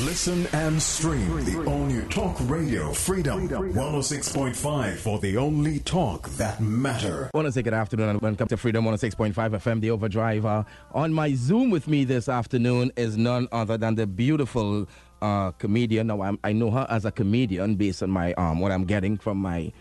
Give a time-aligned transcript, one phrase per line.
[0.00, 7.30] Listen and stream the only Talk Radio Freedom 106.5 for the only talk that matter.
[7.32, 10.44] I want to say good afternoon and welcome to Freedom 106.5 FM, the Overdrive.
[10.44, 14.88] Uh, on my Zoom with me this afternoon is none other than the beautiful
[15.22, 16.08] uh, comedian.
[16.08, 19.16] Now, I'm, i know her as a comedian based on my um, what I'm getting
[19.16, 19.72] from my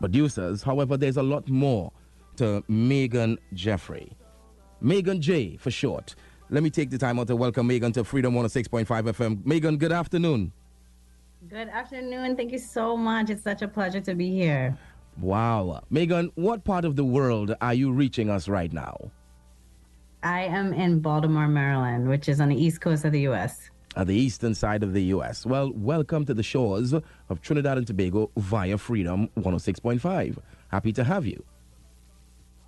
[0.00, 0.62] producers.
[0.62, 1.92] However, there's a lot more
[2.36, 4.16] to Megan Jeffrey.
[4.80, 6.14] Megan J for short.
[6.52, 9.46] Let me take the time out to welcome Megan to Freedom 106.5 FM.
[9.46, 10.52] Megan, good afternoon.
[11.48, 12.36] Good afternoon.
[12.36, 13.30] Thank you so much.
[13.30, 14.76] It's such a pleasure to be here.
[15.18, 15.82] Wow.
[15.88, 19.10] Megan, what part of the world are you reaching us right now?
[20.22, 23.70] I am in Baltimore, Maryland, which is on the east coast of the U.S.
[23.96, 25.46] At the eastern side of the U.S.
[25.46, 30.36] Well, welcome to the shores of Trinidad and Tobago via Freedom 106.5.
[30.68, 31.42] Happy to have you.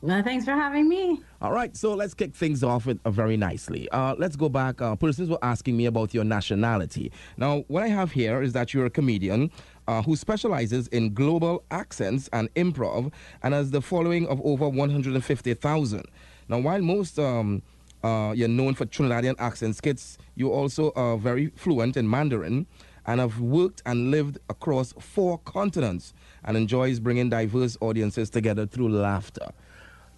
[0.07, 1.23] Thanks for having me.
[1.41, 3.89] All right, so let's kick things off with, uh, very nicely.
[3.89, 4.83] Uh, let's go back.
[4.83, 7.11] Uh, persons were asking me about your nationality.
[7.39, 9.51] Now, what I have here is that you're a comedian
[9.89, 13.13] uh, who specializes in global accents and improv
[13.43, 16.03] and has the following of over 150,000.
[16.49, 17.63] Now, while most um,
[18.03, 22.67] uh, you're known for Trinidadian accent skits, you also are very fluent in Mandarin
[23.07, 26.13] and have worked and lived across four continents
[26.45, 29.49] and enjoys bringing diverse audiences together through laughter.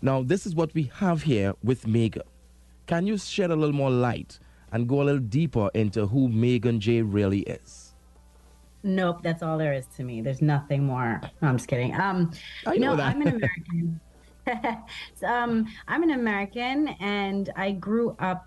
[0.06, 2.22] Now, this is what we have here with Megan.
[2.86, 4.38] Can you shed a little more light
[4.70, 7.92] and go a little deeper into who Megan J really is?
[8.84, 10.20] Nope, that's all there is to me.
[10.22, 11.20] There's nothing more.
[11.42, 11.92] No, I'm just kidding.
[12.00, 12.30] Um,
[12.68, 13.16] I know no, that.
[13.16, 14.00] I'm an American.
[15.16, 18.46] so, um, I'm an American, and I grew up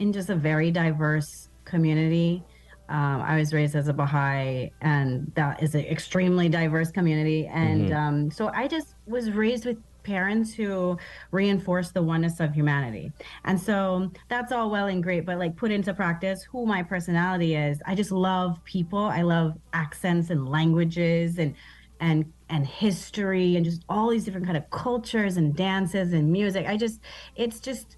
[0.00, 2.44] in just a very diverse community.
[2.90, 7.46] Um, I was raised as a Baha'i, and that is an extremely diverse community.
[7.46, 7.96] And Mhm.
[7.96, 10.98] um, so I just was raised with parents who
[11.30, 13.12] reinforce the oneness of humanity.
[13.44, 17.54] And so that's all well and great, but like put into practice who my personality
[17.54, 17.80] is.
[17.86, 18.98] I just love people.
[18.98, 21.54] I love accents and languages and
[22.00, 26.66] and and history and just all these different kind of cultures and dances and music.
[26.66, 27.00] I just
[27.36, 27.96] it's just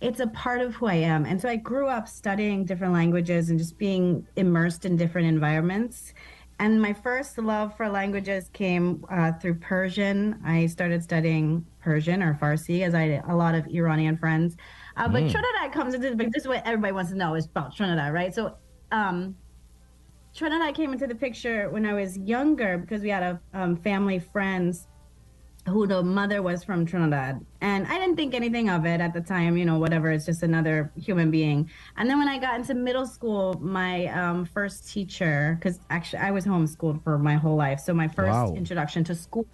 [0.00, 1.26] it's a part of who I am.
[1.26, 6.14] And so I grew up studying different languages and just being immersed in different environments.
[6.60, 10.38] And my first love for languages came uh, through Persian.
[10.44, 14.58] I started studying Persian or Farsi, as I had a lot of Iranian friends.
[14.98, 15.30] Uh, but Mm.
[15.30, 16.30] Trinidad comes into the picture.
[16.34, 18.34] This is what everybody wants to know is about Trinidad, right?
[18.34, 18.56] So,
[18.92, 19.36] um,
[20.34, 24.18] Trinidad came into the picture when I was younger because we had a um, family
[24.18, 24.86] friends
[25.66, 27.44] who the mother was from Trinidad.
[27.60, 30.42] And I didn't think anything of it at the time, you know, whatever, it's just
[30.42, 31.70] another human being.
[31.96, 36.30] And then when I got into middle school, my um, first teacher, because actually I
[36.30, 37.80] was homeschooled for my whole life.
[37.80, 38.54] So my first Wow.
[38.54, 39.46] introduction to school.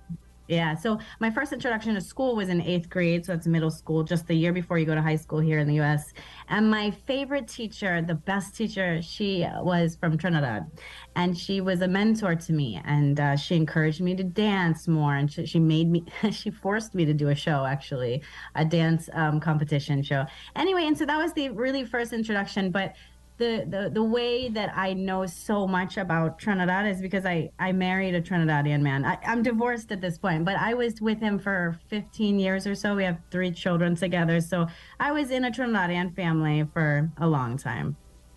[0.48, 4.04] Yeah, so my first introduction to school was in eighth grade, so that's middle school,
[4.04, 6.12] just the year before you go to high school here in the US.
[6.48, 10.70] And my favorite teacher, the best teacher, she was from Trinidad.
[11.16, 12.80] And she was a mentor to me.
[12.84, 15.16] And uh, she encouraged me to dance more.
[15.16, 18.22] And she, she made me, she forced me to do a show, actually,
[18.54, 20.26] a dance um, competition show.
[20.54, 22.70] Anyway, and so that was the really first introduction.
[22.70, 22.94] But
[23.38, 27.72] the, the the way that I know so much about Trinidad is because I I
[27.72, 29.04] married a Trinidadian man.
[29.04, 32.74] I, I'm divorced at this point, but I was with him for 15 years or
[32.74, 32.94] so.
[32.94, 34.66] We have three children together, so
[34.98, 37.96] I was in a Trinidadian family for a long time.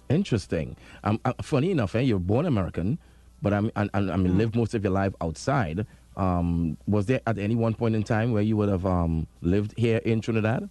[0.09, 0.75] Interesting.
[1.03, 2.97] Um, uh, funny enough, eh, you're born American,
[3.41, 5.85] but I'm, I, I, I mean, lived most of your life outside.
[6.17, 9.73] Um, was there at any one point in time where you would have um, lived
[9.77, 10.69] here in Trinidad?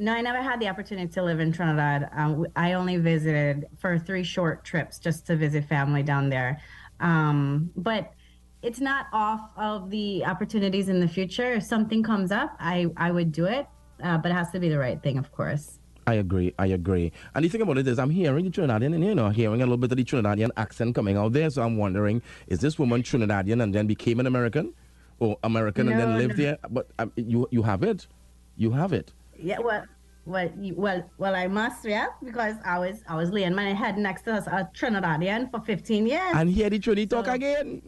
[0.00, 2.08] No, I never had the opportunity to live in Trinidad.
[2.16, 6.62] Um, I only visited for three short trips just to visit family down there.
[7.00, 8.14] Um, but
[8.62, 11.52] it's not off of the opportunities in the future.
[11.52, 13.66] If something comes up, I, I would do it,
[14.02, 15.78] uh, but it has to be the right thing, of course.
[16.06, 16.54] I agree.
[16.58, 17.12] I agree.
[17.34, 19.66] And the thing about it is, I'm hearing the Trinidadian, and you know, hearing a
[19.66, 21.50] little bit of the Trinidadian accent coming out there.
[21.50, 24.72] So I'm wondering, is this woman Trinidadian and then became an American,
[25.18, 26.44] or American and then lived no.
[26.44, 26.58] there?
[26.70, 28.06] But um, you you have it,
[28.56, 29.12] you have it.
[29.42, 29.84] Yeah, well,
[30.26, 34.22] well, well, well, I must, yeah, because I was I was laying my head next
[34.22, 36.32] to a Trinidadian for 15 years.
[36.34, 37.82] And here the Trini talk again.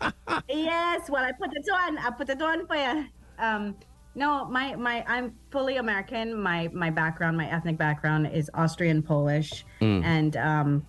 [0.48, 1.98] yes, well, I put it on.
[1.98, 3.06] I put it on for you.
[3.38, 3.76] Um,
[4.14, 6.40] no, my my I'm fully American.
[6.40, 9.64] My my background, my ethnic background is Austrian Polish,
[10.04, 10.86] and um,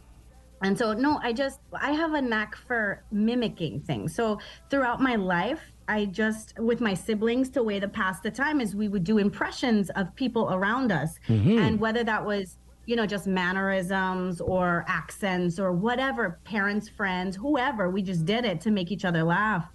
[0.61, 4.15] and so no, I just I have a knack for mimicking things.
[4.15, 4.39] So
[4.69, 8.75] throughout my life, I just with my siblings, to way to pass the time is
[8.75, 11.19] we would do impressions of people around us,
[11.59, 17.89] and whether that was you know just mannerisms or accents or whatever, parents, friends, whoever,
[17.89, 19.65] we just did it to make each other laugh.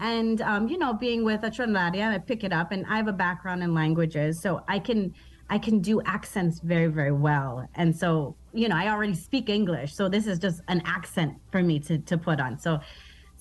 [0.00, 3.08] And um, you know, being with a Trinidadian, I pick it up, and I have
[3.08, 5.14] a background in languages, so I can
[5.50, 7.68] I can do accents very very well.
[7.74, 11.62] And so you know, I already speak English, so this is just an accent for
[11.62, 12.58] me to to put on.
[12.58, 12.80] So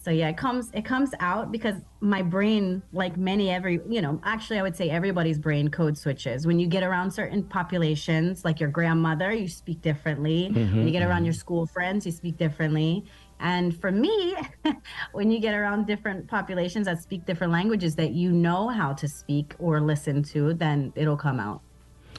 [0.03, 4.19] so yeah, it comes it comes out because my brain, like many every you know,
[4.25, 6.45] actually I would say everybody's brain code switches.
[6.45, 10.51] When you get around certain populations, like your grandmother, you speak differently.
[10.51, 11.25] Mm-hmm, when you get around mm-hmm.
[11.25, 13.05] your school friends, you speak differently.
[13.39, 14.35] And for me,
[15.13, 19.07] when you get around different populations that speak different languages that you know how to
[19.07, 21.61] speak or listen to, then it'll come out.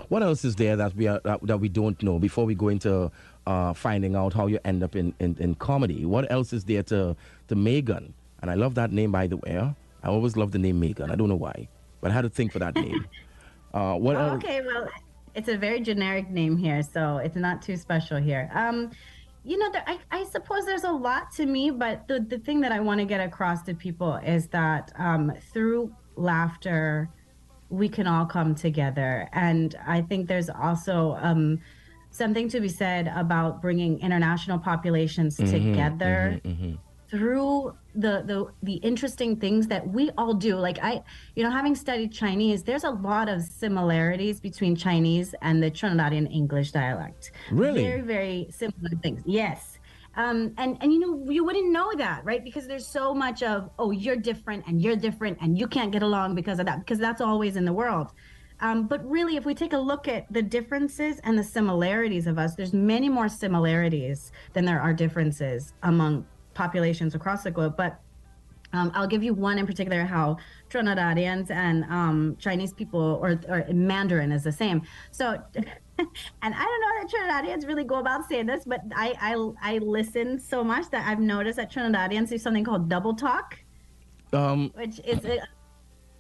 [0.09, 2.69] What else is there that we are that, that we don't know before we go
[2.69, 3.11] into
[3.46, 6.05] uh, finding out how you end up in, in, in comedy?
[6.05, 7.17] What else is there to
[7.49, 8.14] to Megan?
[8.43, 9.56] And I love that name, by the way.
[10.02, 11.11] I always love the name Megan.
[11.11, 11.69] I don't know why,
[12.00, 13.06] but I had to think for that name.
[13.75, 14.14] Uh, what?
[14.14, 14.87] Oh, okay, well,
[15.35, 18.49] it's a very generic name here, so it's not too special here.
[18.55, 18.93] Um,
[19.43, 22.61] you know, there, I, I suppose there's a lot to me, but the, the thing
[22.61, 27.11] that I want to get across to people is that um, through laughter,
[27.69, 29.29] we can all come together.
[29.32, 31.61] And I think there's also um,
[32.14, 36.75] something to be said about bringing international populations mm-hmm, together mm-hmm, mm-hmm.
[37.11, 40.55] through the, the the interesting things that we all do.
[40.55, 41.02] Like I,
[41.34, 46.32] you know, having studied Chinese, there's a lot of similarities between Chinese and the Trinidadian
[46.32, 47.32] English dialect.
[47.50, 49.22] Really, very very similar things.
[49.26, 49.78] Yes.
[50.16, 53.70] Um, and and you know you wouldn't know that right because there's so much of
[53.81, 57.00] oh you're different and you're different and you can't get along because of that because
[57.00, 58.12] that's always in the world
[58.64, 62.38] um, but really if we take a look at the differences and the similarities of
[62.38, 68.00] us there's many more similarities than there are differences among populations across the globe but
[68.72, 70.37] um, I'll give you one in particular how
[70.69, 74.82] Trinidadians and um, Chinese people, or, or Mandarin is the same.
[75.12, 75.40] So
[75.99, 76.08] and
[76.43, 80.40] I don't know that Trinidadians really go about saying this, but I, I I listen
[80.40, 83.61] so much that I've noticed that Trinidadians do something called double talk,
[84.32, 85.38] um, which is a,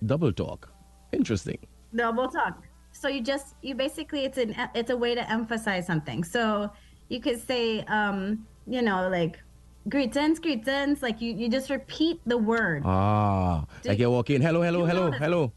[0.06, 0.70] double talk.
[1.12, 1.58] Interesting.
[1.94, 2.62] Double talk.
[2.92, 6.24] So you just you basically it's an it's a way to emphasize something.
[6.24, 6.70] So
[7.08, 9.40] you could say um, you know like
[9.88, 12.82] greetings greetings like you you just repeat the word.
[12.84, 14.40] Ah, do like you're walking.
[14.40, 15.52] Hello hello hello hello.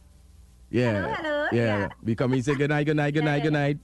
[0.70, 1.02] Yeah.
[1.02, 1.48] Hello, hello.
[1.52, 1.80] Yeah.
[1.80, 1.90] yeah.
[2.04, 3.78] Become you say good night, good night, good night, good night.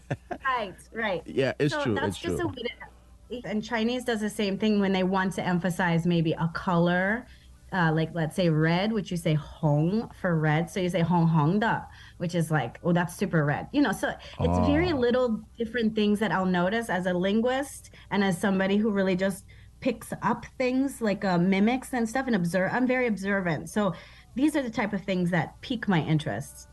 [0.46, 1.22] right, right.
[1.26, 1.94] Yeah, it's so true.
[1.94, 2.46] That's it's just true.
[2.46, 6.32] a way to, and Chinese does the same thing when they want to emphasize maybe
[6.32, 7.26] a color,
[7.72, 10.70] uh, like let's say red, which you say hong for red.
[10.70, 11.82] So you say hong hong da,
[12.20, 13.66] which is like, oh, that's super red.
[13.72, 14.64] You know, so it's oh.
[14.66, 19.16] very little different things that I'll notice as a linguist and as somebody who really
[19.16, 19.46] just
[19.80, 22.70] picks up things like uh, mimics and stuff and observe.
[22.74, 23.70] I'm very observant.
[23.70, 23.94] So
[24.34, 26.68] these are the type of things that pique my interest.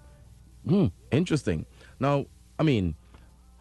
[0.68, 1.66] Hmm, interesting.
[2.02, 2.26] Now,
[2.60, 2.96] I mean,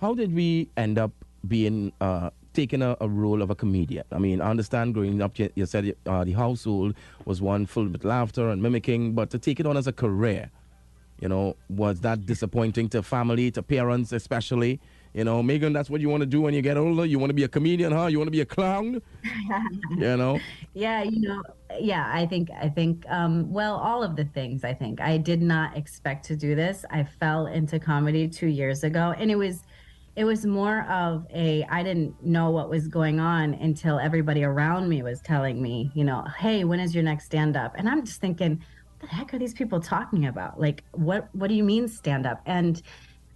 [0.00, 1.12] how did we end up
[1.46, 4.04] being uh, taking a, a, role of a comedian?
[4.10, 7.92] I mean, I understand growing up, you, you said uh, the household was one filled
[7.92, 10.50] with laughter and mimicking, but to take it on as a career,
[11.20, 14.80] you know, was that disappointing to family, to parents especially?
[15.14, 17.06] You know, Megan, that's what you want to do when you get older.
[17.06, 18.06] You want to be a comedian, huh?
[18.06, 19.00] You want to be a clown?
[19.90, 20.38] you know?
[20.74, 21.42] Yeah, you know,
[21.80, 25.00] yeah, I think, I think, um, well, all of the things, I think.
[25.00, 26.84] I did not expect to do this.
[26.90, 29.64] I fell into comedy two years ago, and it was,
[30.16, 34.88] it was more of a i didn't know what was going on until everybody around
[34.88, 38.02] me was telling me you know hey when is your next stand up and i'm
[38.02, 38.58] just thinking
[39.06, 42.40] the heck are these people talking about like what what do you mean stand up
[42.46, 42.82] and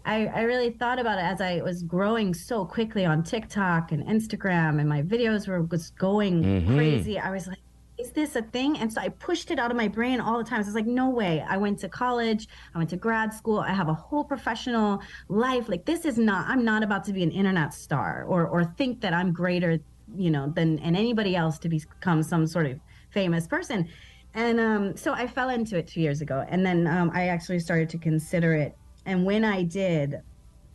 [0.04, 4.02] I, I really thought about it as I was growing so quickly on TikTok and
[4.06, 6.74] Instagram, and my videos were just going mm-hmm.
[6.74, 7.18] crazy.
[7.18, 7.58] I was like,
[7.98, 8.78] is this a thing?
[8.78, 10.62] And so I pushed it out of my brain all the time.
[10.62, 11.44] So I was like, no way.
[11.46, 15.68] I went to college, I went to grad school, I have a whole professional life.
[15.68, 19.02] Like this is not, I'm not about to be an internet star or or think
[19.02, 19.78] that I'm greater,
[20.16, 22.80] you know, than and anybody else to become some sort of
[23.10, 23.88] famous person.
[24.34, 26.44] And um, so I fell into it two years ago.
[26.48, 30.20] And then um, I actually started to consider it and when I did,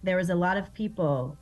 [0.04, 1.38] there was a lot of people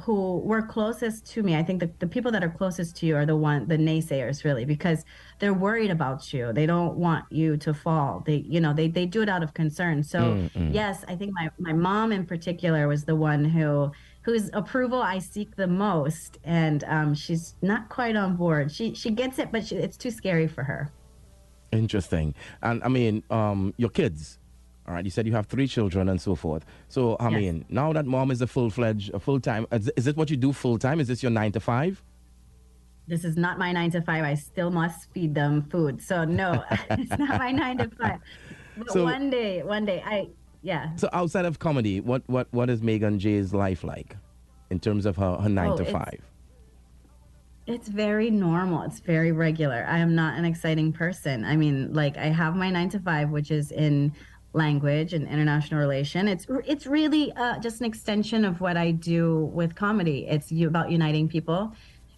[0.00, 1.54] who were closest to me.
[1.54, 4.42] I think the, the people that are closest to you are the one the naysayers
[4.42, 5.04] really because
[5.38, 6.52] they're worried about you.
[6.52, 8.24] They don't want you to fall.
[8.26, 10.02] They you know, they they do it out of concern.
[10.02, 10.72] So mm-hmm.
[10.72, 13.92] yes, I think my, my mom in particular was the one who
[14.22, 18.72] whose approval I seek the most and um, she's not quite on board.
[18.72, 20.90] She she gets it but she, it's too scary for her.
[21.74, 22.34] Interesting.
[22.62, 24.38] And I mean, um, your kids
[24.86, 26.64] all right, you said you have three children and so forth.
[26.88, 27.40] So, I yes.
[27.40, 30.28] mean, now that mom is a full fledged, a full time, is, is it what
[30.28, 31.00] you do full time?
[31.00, 32.02] Is this your nine to five?
[33.06, 34.24] This is not my nine to five.
[34.24, 36.02] I still must feed them food.
[36.02, 38.18] So, no, it's not my nine to five.
[38.76, 40.28] But so, one day, one day, I,
[40.62, 40.94] yeah.
[40.96, 44.16] So, outside of comedy, what, what, what is Megan J's life like
[44.68, 46.20] in terms of her, her nine oh, to five?
[47.66, 48.82] It's very normal.
[48.82, 49.86] It's very regular.
[49.88, 51.44] I am not an exciting person.
[51.44, 54.12] I mean, like, I have my nine to five, which is in
[54.52, 56.28] language and international relation.
[56.28, 60.26] It's it's really uh, just an extension of what I do with comedy.
[60.28, 61.72] It's about uniting people,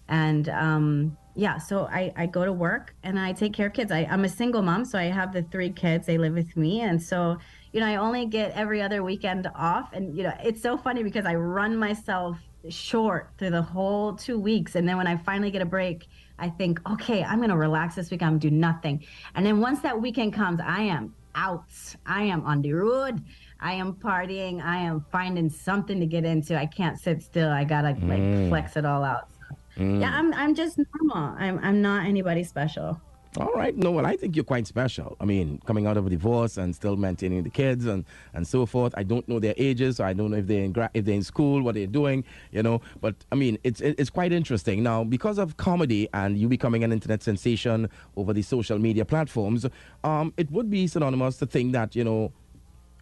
[0.09, 1.57] and um, yeah.
[1.57, 3.91] So I I go to work and I take care of kids.
[3.91, 6.07] I, I'm a single mom, so I have the three kids.
[6.07, 7.37] They live with me, and so
[7.71, 9.93] you know I only get every other weekend off.
[9.93, 12.37] And you know it's so funny because I run myself
[12.69, 16.07] short through the whole two weeks, and then when I finally get a break.
[16.39, 18.21] I think, okay, I'm going to relax this week.
[18.21, 19.03] I'm going to do nothing.
[19.33, 21.65] And then once that weekend comes, I am out.
[22.05, 23.23] I am on the road.
[23.59, 24.61] I am partying.
[24.63, 26.57] I am finding something to get into.
[26.57, 27.49] I can't sit still.
[27.49, 28.49] I gotta like mm.
[28.49, 29.29] flex it all out.
[29.75, 30.01] So, mm.
[30.01, 31.35] Yeah, I'm I'm just normal.
[31.37, 32.99] I'm I'm not anybody special.
[33.39, 33.77] All right.
[33.77, 35.15] No, well, I think you're quite special.
[35.19, 38.03] I mean, coming out of a divorce and still maintaining the kids and,
[38.33, 38.95] and so forth.
[38.97, 41.13] I don't know their ages, so I don't know if they're in gra- if they're
[41.13, 42.81] in school, what they're doing, you know.
[42.99, 46.91] But I mean, it's it's quite interesting now because of comedy and you becoming an
[46.91, 49.67] internet sensation over the social media platforms.
[50.03, 52.33] Um, it would be synonymous to think that you know.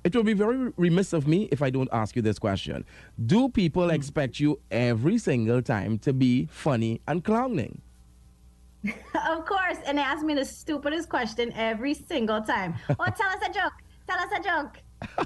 [0.03, 2.85] It would be very remiss of me if I don't ask you this question.
[3.25, 3.95] Do people hmm.
[3.95, 7.81] expect you every single time to be funny and clowning?
[9.29, 9.77] of course.
[9.85, 12.75] And they ask me the stupidest question every single time.
[12.99, 13.73] Oh, tell us a joke.
[14.07, 14.77] Tell us a joke.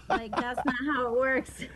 [0.09, 1.51] like that's not how it works.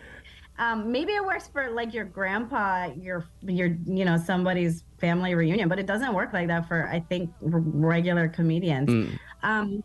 [0.59, 5.67] Um, maybe it works for like your grandpa, your your you know somebody's family reunion,
[5.67, 8.87] but it doesn't work like that for I think regular comedians.
[8.87, 9.19] Mm.
[9.41, 9.83] Um,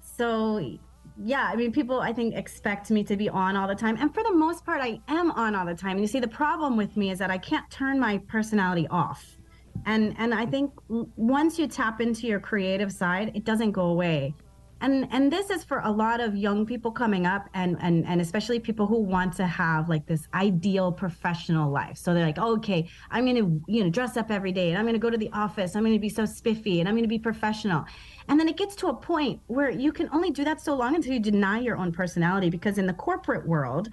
[0.00, 0.78] so
[1.22, 4.14] yeah, I mean, people I think expect me to be on all the time, and
[4.14, 5.92] for the most part, I am on all the time.
[5.92, 9.35] And you see, the problem with me is that I can't turn my personality off
[9.84, 14.34] and and i think once you tap into your creative side it doesn't go away.
[14.82, 18.20] And and this is for a lot of young people coming up and and and
[18.20, 21.96] especially people who want to have like this ideal professional life.
[21.96, 24.78] So they're like oh, okay i'm going to you know dress up every day and
[24.78, 25.74] i'm going to go to the office.
[25.74, 27.86] I'm going to be so spiffy and i'm going to be professional.
[28.28, 30.94] And then it gets to a point where you can only do that so long
[30.94, 33.88] until you deny your own personality because in the corporate world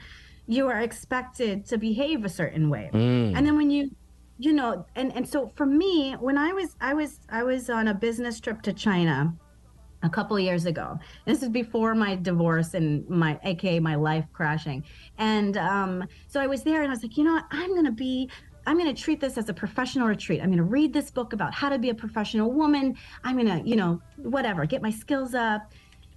[0.47, 2.89] you are expected to behave a certain way.
[2.93, 3.37] Mm.
[3.37, 3.89] and then when you
[4.43, 7.87] you know and and so for me when i was i was i was on
[7.87, 9.33] a business trip to china
[10.03, 14.83] a couple years ago this is before my divorce and my aka my life crashing
[15.17, 17.91] and um so i was there and i was like you know what i'm gonna
[17.91, 18.29] be
[18.65, 20.39] I'm going to treat this as a professional retreat.
[20.39, 22.95] I'm going to read this book about how to be a professional woman.
[23.23, 25.73] I'm going to, you know, whatever, get my skills up.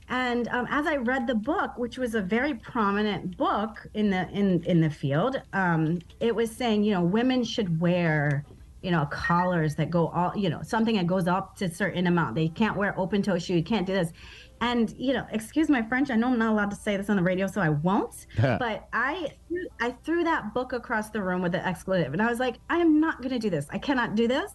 [0.09, 4.29] And um, as I read the book, which was a very prominent book in the
[4.31, 8.45] in in the field, um, it was saying, you know, women should wear,
[8.83, 12.07] you know, collars that go all, you know, something that goes up to a certain
[12.07, 12.37] amount.
[12.37, 13.55] They can't wear open toe shoe.
[13.55, 14.13] You can't do this.
[14.61, 16.11] And you know, excuse my French.
[16.11, 18.27] I know I'm not allowed to say this on the radio, so I won't.
[18.59, 19.33] but I
[19.81, 22.79] I threw that book across the room with the expletive, and I was like, I
[22.79, 23.67] am not going to do this.
[23.71, 24.53] I cannot do this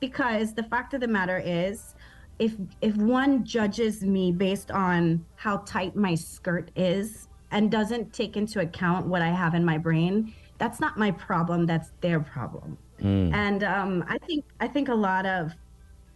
[0.00, 1.94] because the fact of the matter is
[2.38, 8.36] if if one judges me based on how tight my skirt is and doesn't take
[8.36, 11.66] into account what I have in my brain, that's not my problem.
[11.66, 12.78] That's their problem.
[13.00, 13.32] Mm.
[13.32, 15.52] And um, I think I think a lot of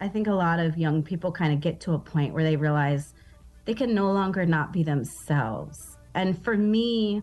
[0.01, 2.55] I think a lot of young people kind of get to a point where they
[2.55, 3.13] realize
[3.65, 5.97] they can no longer not be themselves.
[6.15, 7.21] And for me,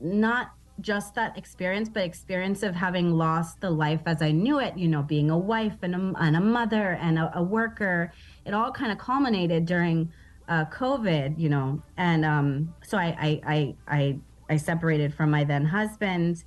[0.00, 4.76] not just that experience, but experience of having lost the life as I knew it,
[4.76, 8.12] you know, being a wife and a, and a mother and a, a worker.
[8.44, 10.12] It all kind of culminated during
[10.48, 14.18] uh, COVID, you know, and um, so I, I, I, I,
[14.50, 16.44] I separated from my then husband,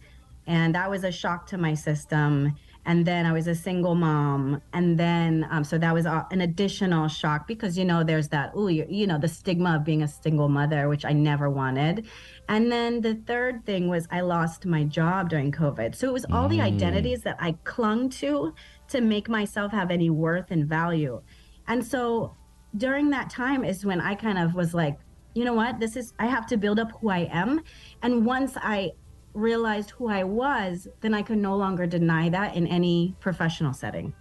[0.48, 2.55] and that was a shock to my system
[2.86, 7.07] and then I was a single mom, and then um, so that was an additional
[7.07, 10.07] shock because you know there's that oh you, you know the stigma of being a
[10.07, 12.07] single mother, which I never wanted,
[12.50, 16.25] and then the third thing was I lost my job during COVID, so it was
[16.25, 16.51] all mm.
[16.51, 18.53] the identities that I clung to
[18.89, 21.22] to make myself have any worth and value,
[21.68, 22.36] and so
[22.75, 25.00] during that time is when I kind of was like,
[25.34, 27.62] you know what, this is I have to build up who I am,
[28.01, 28.91] and once I
[29.34, 34.13] realized who I was, then I could no longer deny that in any professional setting.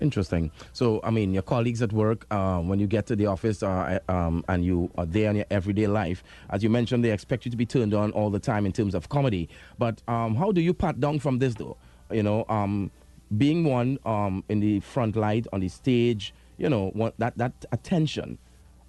[0.00, 0.50] Interesting.
[0.72, 3.98] So, I mean, your colleagues at work, uh, when you get to the office uh,
[4.08, 7.50] um, and you are there in your everyday life, as you mentioned, they expect you
[7.50, 9.48] to be turned on all the time in terms of comedy.
[9.78, 11.76] But um, how do you pat down from this, though?
[12.10, 12.90] You know, um,
[13.36, 18.38] being one um, in the front light on the stage, you know, that that attention.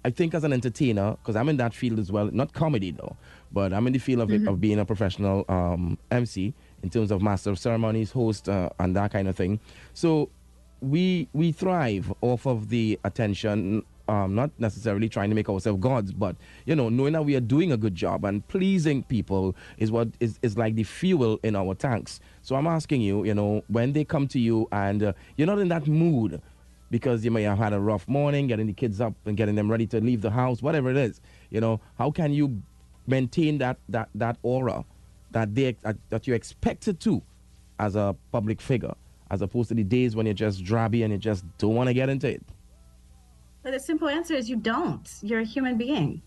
[0.04, 3.16] I think as an entertainer, because I'm in that field as well, not comedy though,
[3.50, 4.46] but I'm in the field of, mm-hmm.
[4.46, 8.70] it, of being a professional um, MC in terms of master of ceremonies, host, uh,
[8.78, 9.58] and that kind of thing.
[9.94, 10.30] So
[10.80, 13.84] we we thrive off of the attention.
[14.08, 17.40] Um, not necessarily trying to make ourselves gods, but you know, knowing that we are
[17.40, 21.56] doing a good job and pleasing people is what is, is like the fuel in
[21.56, 22.20] our tanks.
[22.42, 25.58] So I'm asking you, you know, when they come to you and uh, you're not
[25.58, 26.40] in that mood
[26.88, 29.68] because you may have had a rough morning, getting the kids up and getting them
[29.68, 32.62] ready to leave the house, whatever it is You know, how can you
[33.08, 34.84] maintain that that that aura
[35.32, 35.76] that they
[36.10, 37.22] that you're expected to
[37.78, 38.94] as a public figure,
[39.30, 41.94] as opposed to the days when you're just drabby and you just don't want to
[41.94, 42.42] get into it?
[43.62, 45.08] But the simple answer is you don't.
[45.22, 46.22] You're a human being.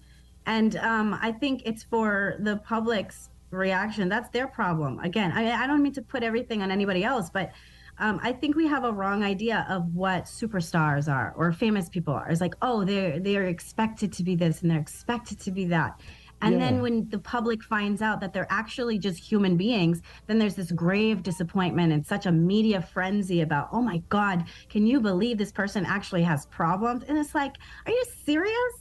[0.46, 4.10] And um, I think it's for the public's reaction.
[4.10, 5.00] That's their problem.
[5.00, 7.52] Again, I, I don't mean to put everything on anybody else, but
[8.00, 12.14] um, I think we have a wrong idea of what superstars are or famous people
[12.14, 12.30] are.
[12.30, 16.00] It's like, oh, they're they're expected to be this and they're expected to be that.
[16.42, 16.60] And yeah.
[16.60, 20.72] then when the public finds out that they're actually just human beings, then there's this
[20.72, 25.52] grave disappointment and such a media frenzy about, oh my God, can you believe this
[25.52, 27.04] person actually has problems?
[27.08, 27.56] And it's like,
[27.86, 28.74] are you serious?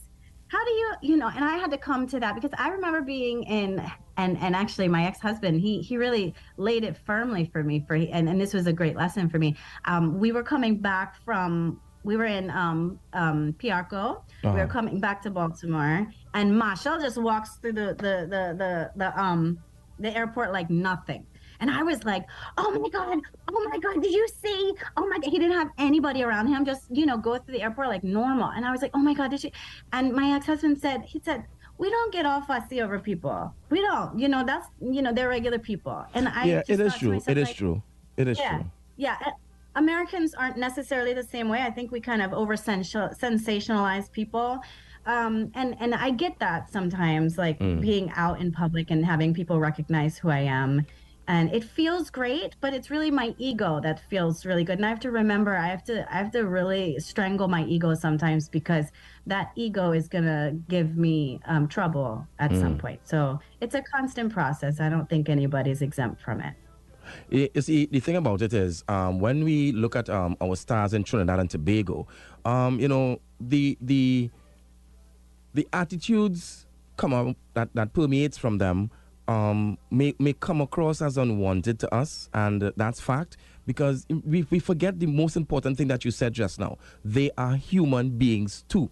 [0.47, 3.01] How do you, you know, and I had to come to that because I remember
[3.01, 3.83] being in
[4.19, 8.27] and and actually my ex-husband he he really laid it firmly for me for and,
[8.27, 12.17] and this was a great lesson for me um, we were coming back from we
[12.17, 13.93] were in um, um, Piarco.
[13.93, 14.21] Uh-huh.
[14.43, 14.67] We were uh-huh.
[14.67, 19.59] coming back to Baltimore, and Machel just walks through the the the the, the um
[19.99, 21.25] the airport like nothing.
[21.61, 22.25] And I was like,
[22.57, 24.73] oh my God, oh my God, did you see?
[24.95, 25.29] Oh my God.
[25.29, 28.49] He didn't have anybody around him, just, you know, go through the airport like normal.
[28.51, 29.51] And I was like, oh my God, did you?
[29.91, 31.43] And my ex husband said, he said,
[31.77, 33.53] we don't get all fussy over people.
[33.69, 34.17] We don't.
[34.17, 36.05] You know, that's you know, they're regular people.
[36.13, 37.13] And I yeah, it is true.
[37.13, 37.83] Myself, it is like, true.
[38.17, 38.65] It is yeah, true.
[38.97, 39.17] Yeah.
[39.75, 41.61] Americans aren't necessarily the same way.
[41.61, 44.59] I think we kind of over sensationalize people.
[45.05, 47.79] Um, and and I get that sometimes, like mm.
[47.81, 50.85] being out in public and having people recognize who I am
[51.29, 54.89] and it feels great but it's really my ego that feels really good and i
[54.89, 58.91] have to remember i have to i have to really strangle my ego sometimes because
[59.27, 62.59] that ego is going to give me um, trouble at mm.
[62.59, 66.55] some point so it's a constant process i don't think anybody's exempt from it
[67.29, 70.93] you see, the thing about it is, um, when we look at um, our stars
[70.93, 72.07] in Trinidad and Tobago,
[72.45, 74.29] um, you know, the the
[75.53, 76.65] the attitudes
[76.97, 78.91] come up that, that permeates from them
[79.29, 83.37] um, may, may come across as unwanted to us, and uh, that's fact
[83.67, 86.77] because we, we forget the most important thing that you said just now.
[87.05, 88.89] They are human beings too,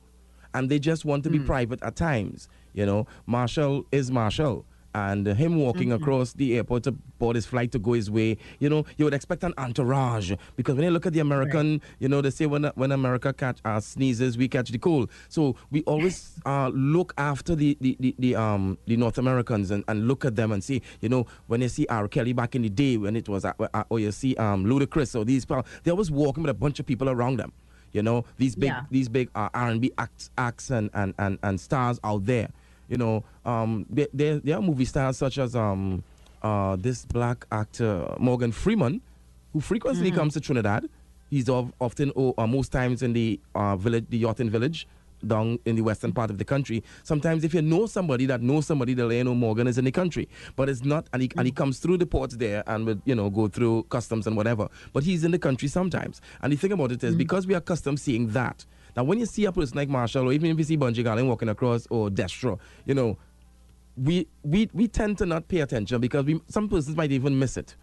[0.54, 1.46] and they just want to be mm.
[1.48, 2.50] private at times.
[2.74, 4.64] You know, Machel is Machel
[4.98, 6.02] and him walking mm-hmm.
[6.02, 9.14] across the airport to board his flight to go his way, you know, you would
[9.14, 11.82] expect an entourage because when you look at the American, right.
[12.00, 15.10] you know, they say when when America catch uh, sneezes, we catch the cold.
[15.30, 19.84] So we always uh, look after the, the, the, the, um the North Americans and,
[19.88, 22.08] and look at them and see, you know, when you see R.
[22.08, 25.18] Kelly back in the day when it was, uh, uh, or you see um Ludacris
[25.18, 27.52] or these people, they always walking with a bunch of people around them.
[27.94, 28.84] You know, these big yeah.
[28.92, 32.50] these big uh, R&B acts, acts and, and, and, and stars out there
[32.90, 36.04] you know, um, there, there, are movie stars such as um,
[36.42, 39.02] uh, this black actor Morgan Freeman,
[39.54, 40.18] who frequently mm-hmm.
[40.18, 40.90] comes to Trinidad.
[41.30, 44.88] He's of, often, oh, uh, most times in the uh, village, the Yachting Village,
[45.26, 46.84] down in the western part of the country.
[47.04, 49.92] Sometimes, if you know somebody that knows somebody, they'll you know Morgan is in the
[49.92, 51.56] country, but it's not, and he, and he mm.
[51.56, 54.70] comes through the ports there and would you know go through customs and whatever.
[54.94, 57.18] But he's in the country sometimes, and the thing about it is mm-hmm.
[57.18, 58.66] because we are accustomed seeing that
[58.98, 61.28] now, when you see a person like Machel, or even if you see Bunji Garlin
[61.28, 63.16] walking across, or Destra, you know,
[63.96, 67.58] we, we, we tend to not pay attention because we, some persons might even miss
[67.58, 67.76] it.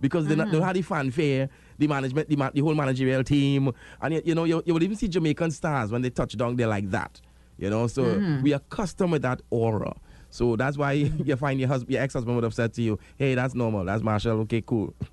[0.00, 0.38] Because mm-hmm.
[0.38, 3.72] they, don't have the fanfare, the management, the, the whole managerial team.
[4.00, 6.68] And, you, know, you, you will even see Jamaican stars when they touch down they're
[6.68, 7.20] like that.
[7.58, 8.42] You know, so mm-hmm.
[8.42, 9.92] we are accustomed with that aura.
[10.30, 10.92] So that's why
[11.24, 13.84] you find your husband, your ex-husband would have said to you, "Hey, that's normal.
[13.84, 14.40] That's Machel.
[14.42, 14.94] Okay, cool."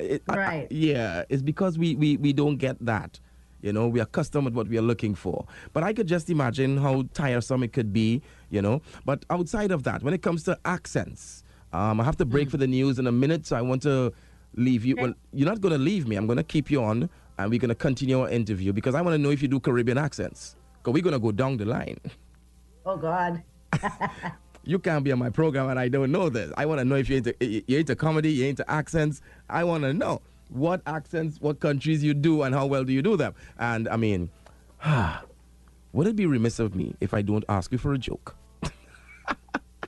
[0.00, 0.64] It, right.
[0.64, 3.20] I, yeah, it's because we, we we don't get that.
[3.64, 5.46] You know, we are accustomed with what we are looking for.
[5.72, 8.82] But I could just imagine how tiresome it could be, you know.
[9.06, 12.50] But outside of that, when it comes to accents, um, I have to break mm.
[12.50, 14.12] for the news in a minute, so I want to
[14.54, 14.92] leave you.
[14.96, 15.02] Okay.
[15.04, 16.16] Well, you're not going to leave me.
[16.16, 19.00] I'm going to keep you on, and we're going to continue our interview because I
[19.00, 20.56] want to know if you do Caribbean accents.
[20.82, 21.98] Because we're going to go down the line.
[22.84, 23.42] Oh, God.
[24.64, 26.52] you can't be on my program and I don't know this.
[26.58, 27.34] I want to know if you're into,
[27.66, 29.22] you're into comedy, you're into accents.
[29.48, 33.02] I want to know what accents, what countries you do, and how well do you
[33.02, 33.34] do them.
[33.58, 34.30] And I mean,
[35.92, 38.36] would it be remiss of me if I don't ask you for a joke?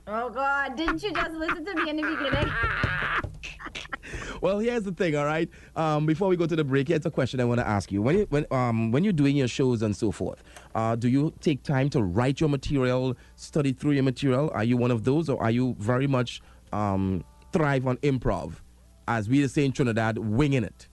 [0.07, 0.75] oh God!
[0.75, 2.51] Didn't you just listen to me in the beginning?
[4.41, 5.49] well, here's the thing, all right.
[5.75, 8.01] Um, before we go to the break, here's a question I want to ask you.
[8.01, 10.43] When you, when um when you're doing your shows and so forth,
[10.75, 14.51] uh, do you take time to write your material, study through your material?
[14.53, 16.41] Are you one of those, or are you very much
[16.73, 18.55] um thrive on improv?
[19.07, 20.87] As we say in Trinidad, winging it?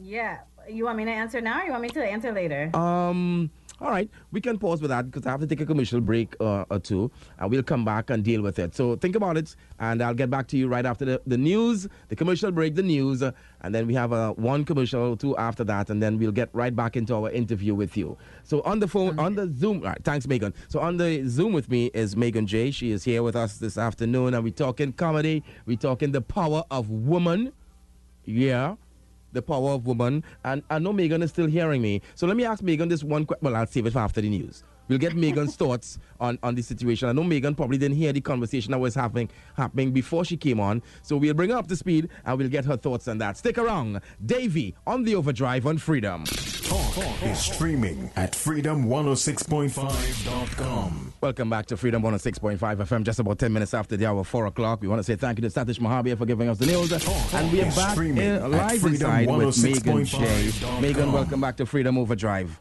[0.00, 0.38] Yeah.
[0.68, 2.70] You want me to answer now or you want me to answer later?
[2.74, 6.00] Um, All right, we can pause with that because I have to take a commercial
[6.00, 8.74] break uh, or two, and we'll come back and deal with it.
[8.74, 11.86] So think about it, and I'll get back to you right after the, the news,
[12.08, 15.36] the commercial break, the news, uh, and then we have uh, one commercial or two
[15.36, 18.18] after that, and then we'll get right back into our interview with you.
[18.42, 20.54] So on the phone, on the Zoom, right, thanks, Megan.
[20.66, 22.72] So on the Zoom with me is Megan J.
[22.72, 26.64] She is here with us this afternoon, and we're talking comedy, we're talking the power
[26.72, 27.52] of woman.
[28.24, 28.74] Yeah
[29.32, 30.24] the power of woman.
[30.44, 32.02] And I know Megan is still hearing me.
[32.14, 33.44] So let me ask Megan this one question.
[33.44, 34.62] Well, I'll save it for after the news.
[34.88, 37.08] We'll get Megan's thoughts on, on the situation.
[37.08, 40.60] I know Megan probably didn't hear the conversation that was happening happening before she came
[40.60, 40.82] on.
[41.02, 43.36] So we'll bring her up to speed and we'll get her thoughts on that.
[43.36, 44.00] Stick around.
[44.24, 46.24] Davey on the overdrive on Freedom.
[46.24, 51.12] Talk, Talk is streaming at freedom106.5.com.
[51.20, 54.80] Welcome back to Freedom 106.5 FM, just about 10 minutes after the hour, 4 o'clock.
[54.82, 56.90] We want to say thank you to Satish Mahabir for giving us the news.
[56.90, 60.50] Talk, and we are back uh, in, live inside with Megan J.
[60.64, 62.60] Oh Megan, welcome back to Freedom Overdrive.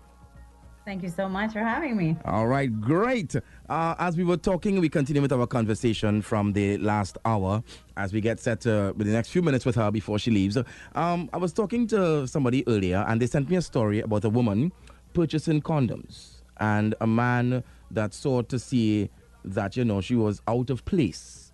[0.87, 2.15] Thank you so much for having me.
[2.23, 3.35] All right, great.
[3.67, 7.61] Uh, as we were talking, we continue with our conversation from the last hour
[7.97, 10.57] as we get set uh, with the next few minutes with her before she leaves.
[10.95, 14.29] Um, I was talking to somebody earlier, and they sent me a story about a
[14.29, 14.71] woman
[15.13, 19.09] purchasing condoms and a man that sought to see
[19.43, 21.51] that, you know, she was out of place.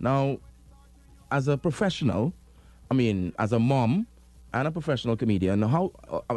[0.00, 0.38] Now,
[1.30, 2.34] as a professional,
[2.90, 4.08] I mean, as a mom,
[4.54, 5.62] and a professional comedian.
[5.62, 5.92] How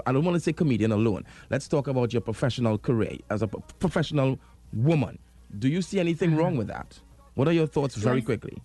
[0.06, 1.26] I don't want to say comedian alone.
[1.50, 4.40] Let's talk about your professional career as a professional
[4.74, 5.20] woman.
[5.60, 6.40] Do you see anything mm-hmm.
[6.40, 7.00] wrong with that?
[7.36, 8.62] What are your thoughts, very quickly?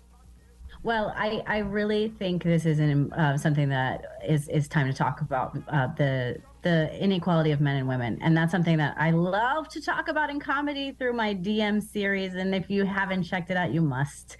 [0.82, 4.96] Well, I, I really think this is an, uh, something that is, is time to
[4.96, 9.12] talk about uh, the the inequality of men and women, and that's something that I
[9.12, 12.34] love to talk about in comedy through my DM series.
[12.34, 14.36] And if you haven't checked it out, you must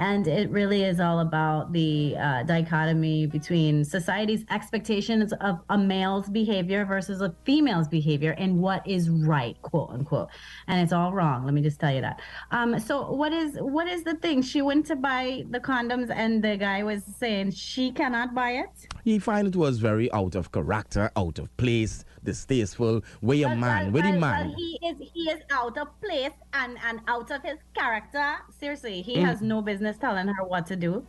[0.00, 6.28] and it really is all about the uh, dichotomy between society's expectations of a male's
[6.30, 10.28] behavior versus a female's behavior and what is right quote unquote.
[10.66, 12.20] And it's all wrong let me just tell you that.
[12.50, 14.40] Um, so what is what is the thing?
[14.40, 18.88] She went to buy the condoms and the guy was saying she cannot buy it?
[19.04, 23.92] He found it was very out of character out of place distasteful way a man
[23.92, 27.42] well, well, man well, he is he is out of place and and out of
[27.42, 29.24] his character seriously he mm.
[29.24, 31.04] has no business telling her what to do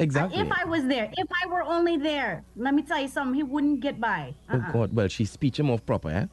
[0.00, 0.40] Exactly.
[0.40, 3.44] if I was there, if I were only there, let me tell you something, he
[3.44, 4.34] wouldn't get by.
[4.50, 4.58] Uh-uh.
[4.58, 4.92] Oh God!
[4.92, 6.26] Well, she speech him off proper, eh?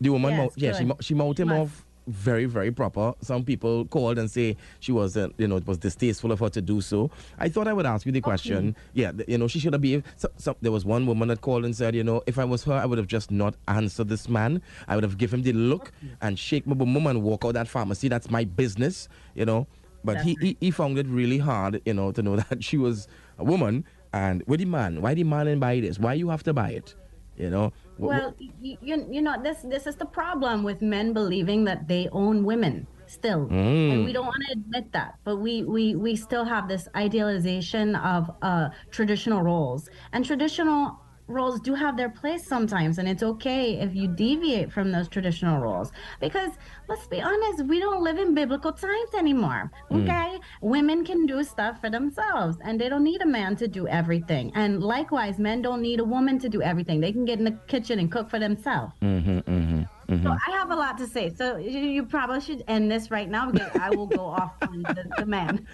[0.00, 3.14] The woman, yes, yeah, she she mouthed him off very, very proper.
[3.20, 6.48] Some people called and say she wasn't, uh, you know, it was distasteful of her
[6.50, 7.10] to do so.
[7.38, 8.70] I thought I would ask you the question.
[8.70, 8.78] Okay.
[8.94, 10.04] Yeah, you know, she should have been.
[10.16, 12.64] So, so, there was one woman that called and said, you know, if I was
[12.64, 14.62] her, I would have just not answered this man.
[14.88, 17.68] I would have given him the look and shake my bum and walk out that
[17.68, 18.08] pharmacy.
[18.08, 19.66] That's my business, you know.
[20.02, 23.08] But he, he, he found it really hard, you know, to know that she was
[23.38, 23.84] a woman.
[24.12, 25.98] And with the man, why the man and buy this?
[25.98, 26.94] Why you have to buy it?
[27.36, 31.64] You know, well, you, you, you know this this is the problem with men believing
[31.64, 33.92] that they own women still mm.
[33.92, 37.96] and we don't want to admit that but we we we still have this idealization
[37.96, 43.78] of uh traditional roles and traditional roles do have their place sometimes and it's okay
[43.80, 46.52] if you deviate from those traditional roles because
[46.88, 50.02] let's be honest we don't live in biblical times anymore mm.
[50.02, 50.40] okay mm.
[50.60, 54.50] women can do stuff for themselves and they don't need a man to do everything
[54.54, 57.58] and likewise men don't need a woman to do everything they can get in the
[57.68, 59.82] kitchen and cook for themselves mm-hmm, mm-hmm.
[60.10, 60.26] Mm-hmm.
[60.26, 61.32] So I have a lot to say.
[61.32, 65.06] So you, probably should end this right now because I will go off on the,
[65.18, 65.66] the man.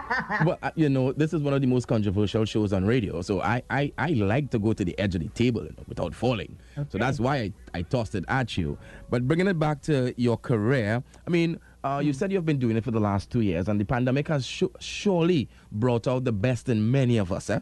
[0.44, 3.22] well, you know, this is one of the most controversial shows on radio.
[3.22, 5.84] So I, I, I like to go to the edge of the table you know,
[5.86, 6.58] without falling.
[6.76, 6.88] Okay.
[6.90, 8.76] So that's why I, I tossed it at you.
[9.10, 12.16] But bringing it back to your career, I mean, uh, you hmm.
[12.16, 14.62] said you've been doing it for the last two years, and the pandemic has sh-
[14.80, 17.50] surely brought out the best in many of us.
[17.50, 17.60] Eh?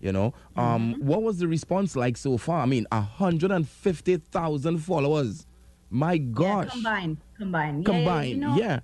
[0.00, 1.06] You know, um, mm-hmm.
[1.06, 2.62] what was the response like so far?
[2.62, 5.46] I mean, 150,000 followers.
[5.90, 6.66] My gosh.
[6.66, 7.84] Yeah, combined, combined.
[7.84, 8.34] Combined, yeah.
[8.34, 8.80] You know, yeah.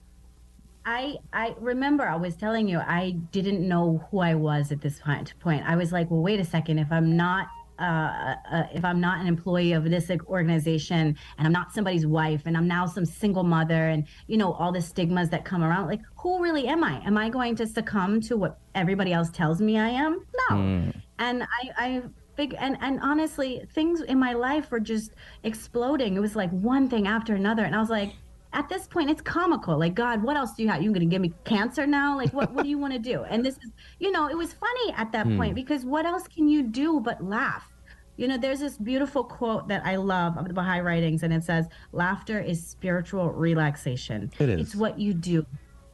[0.85, 5.01] I I remember I was telling you I didn't know who I was at this
[5.41, 5.65] point.
[5.67, 6.79] I was like, well, wait a second.
[6.79, 11.53] If I'm not uh, uh, if I'm not an employee of this organization and I'm
[11.53, 15.29] not somebody's wife and I'm now some single mother and you know all the stigmas
[15.31, 17.05] that come around, like who really am I?
[17.05, 20.25] Am I going to succumb to what everybody else tells me I am?
[20.51, 20.57] No.
[20.57, 21.03] Mm.
[21.19, 22.03] And I I
[22.37, 26.17] big and and honestly things in my life were just exploding.
[26.17, 28.13] It was like one thing after another and i was like
[28.53, 29.79] at this point it's comical.
[29.79, 30.83] Like god what else do you have?
[30.83, 32.17] You're gonna give me cancer now?
[32.17, 33.25] Like what, what do you want to do?
[33.25, 35.37] And this is you know it was funny at that hmm.
[35.37, 37.73] point because what else can you do but laugh?
[38.17, 41.45] You know there's this beautiful quote that i love of the baha'i writings and it
[41.45, 44.31] says laughter is spiritual relaxation.
[44.39, 44.61] It is.
[44.61, 45.45] it's what you do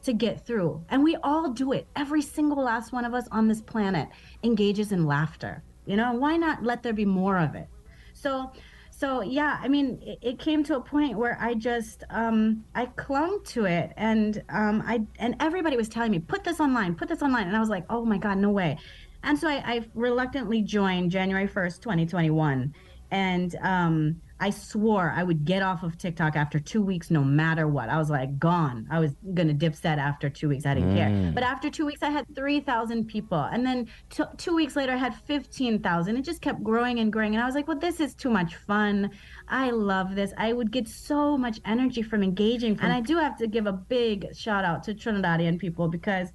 [0.03, 0.83] to get through.
[0.89, 1.87] And we all do it.
[1.95, 4.09] Every single last one of us on this planet
[4.43, 7.67] engages in laughter you know, why not let there be more of it?
[8.13, 8.51] So
[8.95, 12.85] so yeah, I mean, it, it, came to a point where I just um, I
[12.85, 17.09] clung to it, and um, I and everybody was telling me, put this online, put
[17.09, 18.77] this online, and I was like, oh my god, no way.
[19.23, 22.73] And so I, I reluctantly joined January first, 2021,
[23.11, 27.65] and um, I swore I would get off of TikTok after two weeks, no matter
[27.65, 27.87] what.
[27.87, 28.85] I was like, gone.
[28.91, 30.65] I was gonna dip set after two weeks.
[30.65, 30.97] I didn't mm.
[30.97, 31.31] care.
[31.33, 34.91] But after two weeks, I had three thousand people, and then t- two weeks later,
[34.91, 36.17] I had fifteen thousand.
[36.17, 38.57] It just kept growing and growing, and I was like, well, this is too much
[38.57, 39.11] fun.
[39.47, 40.33] I love this.
[40.37, 43.65] I would get so much energy from engaging, from- and I do have to give
[43.65, 46.33] a big shout out to Trinidadian people because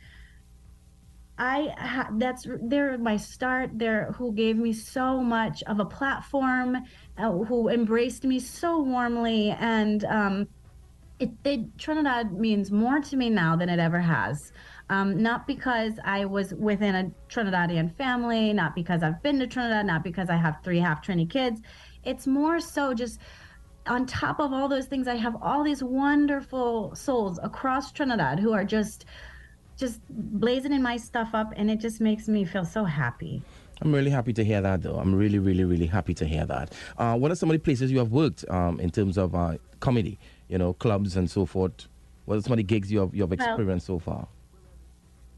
[1.38, 3.71] I ha- that's they're my start.
[3.75, 6.79] They're who gave me so much of a platform,
[7.19, 10.49] who embraced me so warmly, and um,
[11.19, 14.53] it, it, Trinidad means more to me now than it ever has.
[14.91, 19.85] Um, not because I was within a Trinidadian family, not because I've been to Trinidad,
[19.85, 21.61] not because I have three half Trini kids.
[22.05, 23.21] It's more so just
[23.87, 28.53] on top of all those things, I have all these wonderful souls across Trinidad who
[28.53, 29.07] are just
[29.77, 33.43] just blazing my stuff up, and it just makes me feel so happy.
[33.81, 34.97] I'm really happy to hear that, though.
[34.97, 36.73] I'm really, really, really happy to hear that.
[36.97, 39.55] Uh, what are some of the places you have worked um, in terms of uh,
[39.81, 41.87] comedy, you know, clubs and so forth?
[42.25, 44.29] What are some of the gigs you have, you have experienced well, so far?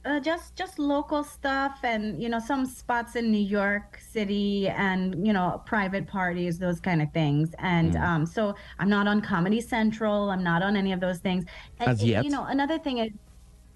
[0.02, 5.26] Uh, just just local stuff and you know some spots in New York City and
[5.26, 8.02] you know private parties those kind of things and mm.
[8.02, 11.44] um, so I'm not on Comedy Central I'm not on any of those things
[11.80, 13.12] and, as yet you know another thing is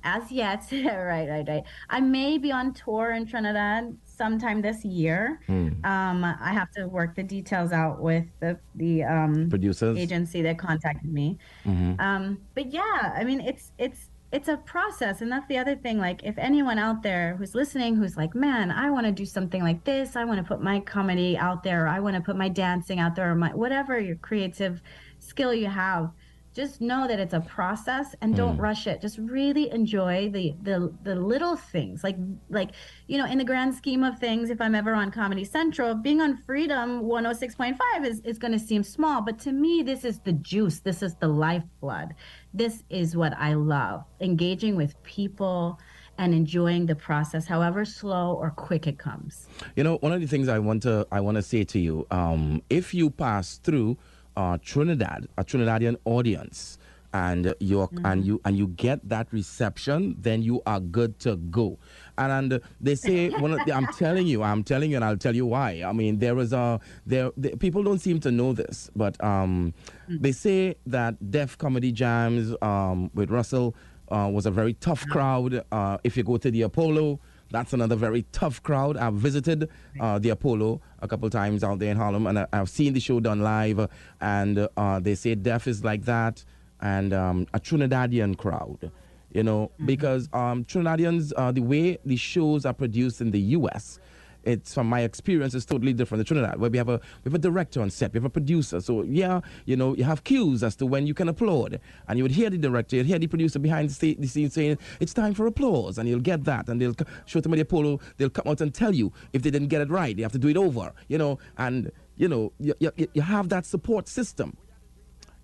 [0.04, 0.64] as yet.
[0.72, 1.64] right, right, right.
[1.90, 5.40] I may be on tour in Trinidad sometime this year.
[5.48, 5.84] Mm.
[5.84, 10.58] Um, I have to work the details out with the the um, producers agency that
[10.58, 11.38] contacted me.
[11.64, 12.00] Mm-hmm.
[12.00, 15.98] Um, but yeah, I mean, it's it's it's a process, and that's the other thing.
[15.98, 19.62] Like, if anyone out there who's listening, who's like, man, I want to do something
[19.62, 20.16] like this.
[20.16, 21.84] I want to put my comedy out there.
[21.84, 24.80] Or I want to put my dancing out there, or my whatever your creative
[25.20, 26.10] skill you have
[26.54, 28.60] just know that it's a process and don't mm.
[28.60, 29.00] rush it.
[29.00, 32.04] Just really enjoy the the the little things.
[32.04, 32.16] Like
[32.48, 32.70] like
[33.06, 36.20] you know in the grand scheme of things if i'm ever on comedy central being
[36.20, 40.32] on freedom 106.5 is, is going to seem small but to me this is the
[40.32, 40.80] juice.
[40.80, 42.14] This is the lifeblood.
[42.52, 45.78] This is what i love engaging with people
[46.16, 49.48] and enjoying the process however slow or quick it comes.
[49.76, 52.06] You know one of the things i want to i want to say to you
[52.10, 53.98] um, if you pass through
[54.36, 56.78] uh, Trinidad, a Trinidadian audience,
[57.14, 58.04] and you mm-hmm.
[58.04, 61.78] and you and you get that reception, then you are good to go.
[62.18, 65.46] And, and they say, the, I'm telling you, I'm telling you, and I'll tell you
[65.46, 65.82] why.
[65.86, 67.30] I mean, there is a there.
[67.36, 69.72] The, people don't seem to know this, but um,
[70.08, 70.22] mm-hmm.
[70.22, 73.76] they say that Def Comedy Jams um, with Russell
[74.10, 75.12] uh, was a very tough mm-hmm.
[75.12, 75.64] crowd.
[75.70, 77.20] Uh, if you go to the Apollo.
[77.54, 78.96] That's another very tough crowd.
[78.96, 82.68] I've visited uh, the Apollo a couple times out there in Harlem, and I, have
[82.68, 83.88] seen the show done live.
[84.20, 86.44] And uh, they say Def is like that,
[86.80, 88.90] and um, a Trinidadian crowd.
[89.32, 89.86] You know, mm-hmm.
[89.86, 94.00] because um, Trinidadians, uh, the way the shows are produced in the U.S.,
[94.44, 96.20] it's from my experience, it's totally different.
[96.20, 98.30] The Trinidad, where we have a we have a director on set, we have a
[98.30, 98.80] producer.
[98.80, 102.24] So yeah, you know, you have cues as to when you can applaud, and you
[102.24, 105.34] would hear the director, you'd hear the producer behind the, the scenes saying it's time
[105.34, 106.94] for applause, and you'll get that, and they'll
[107.26, 109.90] show them the polo, they'll come out and tell you if they didn't get it
[109.90, 113.22] right, they have to do it over, you know, and you know, you, you, you
[113.22, 114.56] have that support system.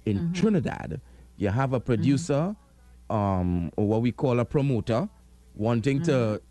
[0.06, 0.32] In mm-hmm.
[0.32, 1.00] Trinidad,
[1.36, 2.54] you have a producer,
[3.10, 3.14] mm-hmm.
[3.14, 5.08] um, or what we call a promoter,
[5.54, 6.36] wanting mm-hmm.
[6.36, 6.42] to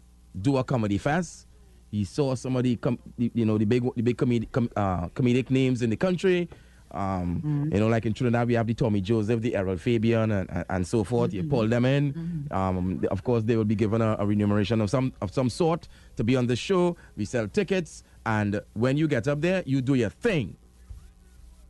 [0.41, 1.47] do a comedy fest
[1.91, 5.07] he saw some of the, com- you know, the big, the big comedic, com- uh,
[5.09, 6.47] comedic names in the country.
[6.91, 7.73] Um, mm-hmm.
[7.73, 10.65] You know, like in Trinidad, we have the Tommy Joseph, the Errol Fabien, and, and,
[10.69, 11.31] and so forth.
[11.31, 11.43] Mm-hmm.
[11.43, 12.13] You pull them in.
[12.13, 12.53] Mm-hmm.
[12.53, 15.87] Um, of course, they will be given a, a, remuneration of some of some sort
[16.15, 16.97] to be on the show.
[17.15, 20.57] We sell tickets, and when you get up there, you do your thing.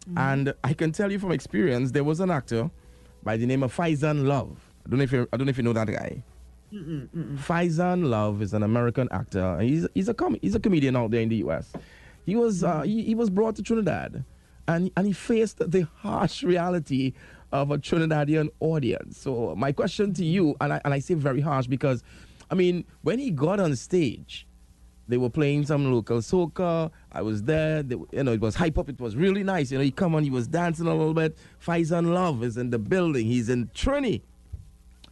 [0.07, 0.17] Mm-hmm.
[0.17, 2.71] And I can tell you from experience, there was an actor
[3.23, 4.57] by the name of Faizon Love.
[4.85, 6.23] I don't know if you I don't know if you know that guy.
[6.71, 9.59] Faizon Love is an American actor.
[9.59, 11.71] He's he's a com- he's a comedian out there in the U.S.
[12.25, 14.23] He was uh, he, he was brought to Trinidad,
[14.67, 17.13] and and he faced the harsh reality
[17.51, 19.17] of a Trinidadian audience.
[19.19, 22.03] So my question to you, and I and I say very harsh because,
[22.51, 24.45] I mean, when he got on stage,
[25.07, 26.91] they were playing some local soca.
[27.11, 27.81] I was there.
[27.81, 28.89] They, you know, it was hype up.
[28.89, 29.71] It was really nice.
[29.71, 31.35] You know, he come on, he was dancing a little bit.
[31.65, 33.25] Faizon Love is in the building.
[33.25, 34.21] He's in Trini.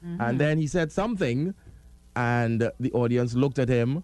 [0.06, 0.22] Mm-hmm.
[0.22, 1.54] And then he said something,
[2.16, 4.04] and the audience looked at him.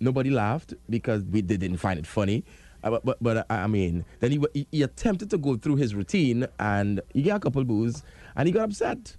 [0.00, 2.44] Nobody laughed because we they didn't find it funny.
[2.84, 5.96] Uh, but, but, but uh, I mean, then he, he, attempted to go through his
[5.96, 8.04] routine, and he got a couple boos,
[8.36, 9.16] and he got upset.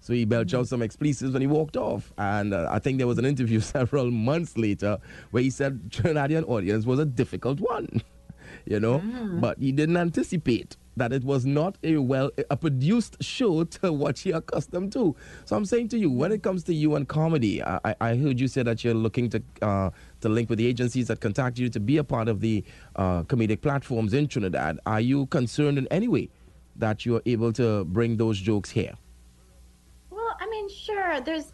[0.00, 2.10] So he belched out some expletives when he walked off.
[2.16, 4.98] And uh, I think there was an interview several months later
[5.30, 8.02] where he said Trinidadian audience was a difficult one.
[8.64, 9.00] you know.
[9.00, 9.40] Mm.
[9.40, 14.24] But he didn't anticipate that it was not a well a produced show to what
[14.24, 15.16] you're accustomed to.
[15.46, 18.38] So I'm saying to you, when it comes to you and comedy, I, I heard
[18.38, 21.68] you say that you're looking to uh, to link with the agencies that contact you
[21.70, 22.62] to be a part of the
[22.96, 24.78] uh, comedic platforms in Trinidad.
[24.86, 26.28] Are you concerned in any way
[26.76, 28.94] that you're able to bring those jokes here?
[30.10, 31.20] Well, I mean, sure.
[31.20, 31.52] There's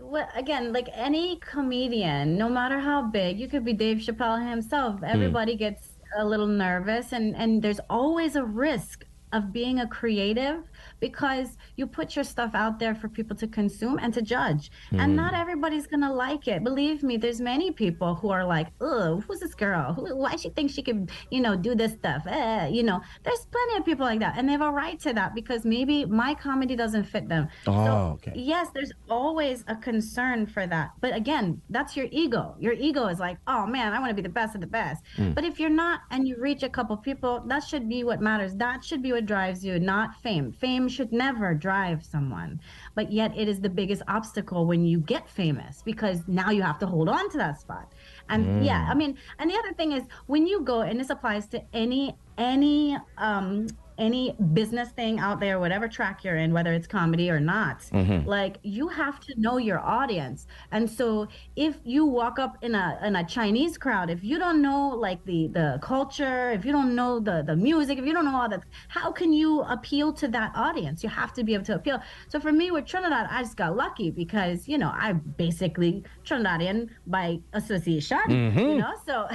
[0.00, 5.00] what again, like any comedian, no matter how big, you could be Dave Chappelle himself.
[5.00, 5.04] Hmm.
[5.04, 5.58] Everybody mm.
[5.58, 10.62] gets a little nervous and and there's always a risk of being a creative
[11.00, 14.70] because you put your stuff out there for people to consume and to judge.
[14.92, 15.00] Mm.
[15.00, 16.64] And not everybody's gonna like it.
[16.64, 19.92] Believe me, there's many people who are like, "Oh, who's this girl?
[19.94, 23.46] Who, why she thinks she can, you know, do this stuff?" Eh, you know, there's
[23.46, 26.34] plenty of people like that, and they have a right to that because maybe my
[26.34, 27.48] comedy doesn't fit them.
[27.66, 28.32] Oh, so, okay.
[28.34, 32.56] Yes, there's always a concern for that, but again, that's your ego.
[32.58, 35.02] Your ego is like, "Oh man, I want to be the best of the best."
[35.16, 35.34] Mm.
[35.34, 38.54] But if you're not, and you reach a couple people, that should be what matters.
[38.54, 40.52] That should be what drives you, not fame.
[40.52, 40.67] fame.
[40.68, 42.60] Fame should never drive someone.
[42.94, 46.78] But yet it is the biggest obstacle when you get famous because now you have
[46.80, 47.94] to hold on to that spot.
[48.28, 48.66] And mm.
[48.66, 51.62] yeah, I mean, and the other thing is when you go, and this applies to
[51.72, 53.66] any any um
[53.98, 58.26] any business thing out there, whatever track you're in, whether it's comedy or not, mm-hmm.
[58.28, 60.46] like you have to know your audience.
[60.72, 64.62] And so if you walk up in a in a Chinese crowd, if you don't
[64.62, 68.24] know like the the culture, if you don't know the the music, if you don't
[68.24, 71.02] know all that, how can you appeal to that audience?
[71.02, 72.00] You have to be able to appeal.
[72.28, 76.88] So for me with Trinidad, I just got lucky because you know I basically Trinidadian
[77.06, 78.58] by association, mm-hmm.
[78.70, 78.94] you know.
[79.06, 79.28] So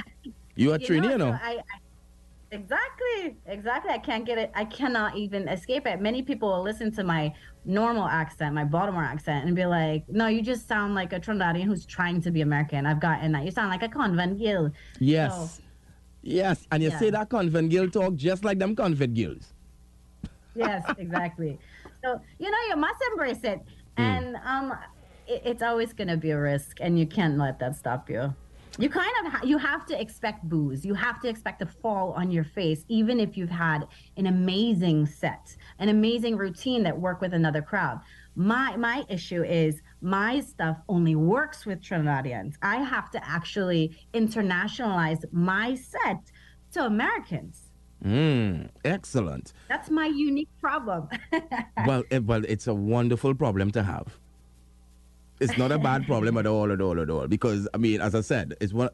[0.56, 1.32] you are Trini, you know.
[1.32, 1.83] So I, I
[2.54, 3.90] Exactly, exactly.
[3.90, 4.52] I can't get it.
[4.54, 6.00] I cannot even escape it.
[6.00, 10.28] Many people will listen to my normal accent, my Baltimore accent, and be like, "No,
[10.28, 13.44] you just sound like a Trinidadian who's trying to be American." I've gotten that.
[13.44, 14.70] You sound like a convent gill.
[15.00, 15.62] Yes, so,
[16.22, 16.98] yes, and you yeah.
[17.00, 19.52] say that convent gill talk just like them convent gills.
[20.54, 21.58] yes, exactly.
[22.04, 23.60] so you know, you must embrace it,
[23.98, 24.04] mm.
[24.04, 24.78] and um,
[25.26, 28.32] it, it's always going to be a risk, and you can't let that stop you
[28.78, 32.12] you kind of ha- you have to expect booze you have to expect to fall
[32.12, 37.20] on your face even if you've had an amazing set an amazing routine that work
[37.20, 38.00] with another crowd.
[38.36, 42.54] My my issue is my stuff only works with trinidadians.
[42.62, 46.20] I have to actually internationalize my set
[46.72, 47.70] to americans.
[48.04, 49.52] Mm, excellent.
[49.68, 51.08] That's my unique problem.
[51.86, 54.18] well, it, well, it's a wonderful problem to have
[55.40, 57.26] it's not a bad problem at all, at all, at all.
[57.26, 58.90] Because I mean, as I said, it's one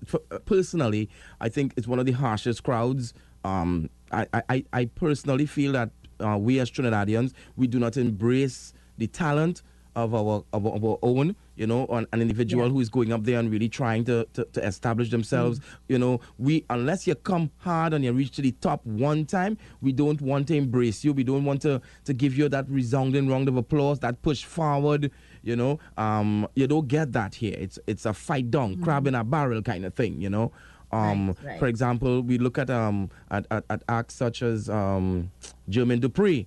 [0.47, 1.09] personally.
[1.41, 3.15] I think it's one of the harshest crowds.
[3.45, 8.73] Um, I, I, I personally feel that uh, we as Trinidadians, we do not embrace
[8.99, 9.63] the talent
[9.97, 12.73] of our of, our own you know an, an individual yeah.
[12.73, 15.65] who is going up there and really trying to, to, to establish themselves mm.
[15.89, 19.59] you know we unless you come hard and you reach to the top one time
[19.81, 23.29] we don't want to embrace you we don't want to to give you that resounding
[23.29, 25.11] round of applause that push forward
[25.43, 28.83] you know um you don't get that here it's it's a fight down mm.
[28.83, 30.53] crab in a barrel kind of thing you know
[30.93, 31.59] um, right, right.
[31.61, 35.31] For example, we look at um, at, at, at acts such as um,
[35.69, 36.47] Jermaine Dupri,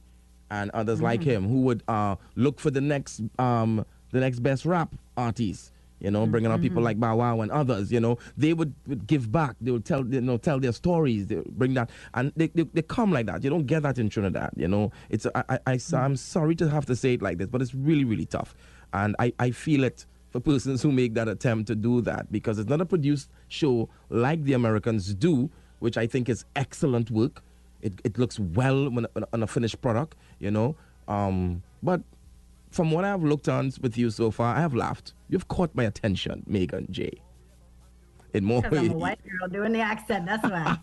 [0.51, 1.05] and others mm-hmm.
[1.05, 5.71] like him who would uh, look for the next um, the next best rap artist.
[5.99, 6.61] You know, bringing mm-hmm.
[6.61, 7.89] people like Bow Wow and others.
[7.89, 9.55] You know, they would, would give back.
[9.61, 11.27] They would tell you know tell their stories.
[11.27, 13.41] They bring that, and they, they, they come like that.
[13.41, 14.51] You don't get that in Trinidad.
[14.57, 15.95] You know, it's I, I, I mm-hmm.
[15.95, 18.53] I'm sorry to have to say it like this, but it's really really tough,
[18.93, 22.57] and I I feel it for persons who make that attempt to do that because
[22.57, 27.43] it's not a produced show like the Americans do, which I think is excellent work.
[27.81, 30.75] It, it looks well when, on a finished product, you know.
[31.07, 32.01] Um, but
[32.71, 35.13] from what I've looked on with you so far, I have laughed.
[35.29, 37.11] You've caught my attention, Megan J.
[38.33, 38.89] In more ways.
[38.89, 40.25] I'm a white girl doing the accent.
[40.25, 40.77] That's why.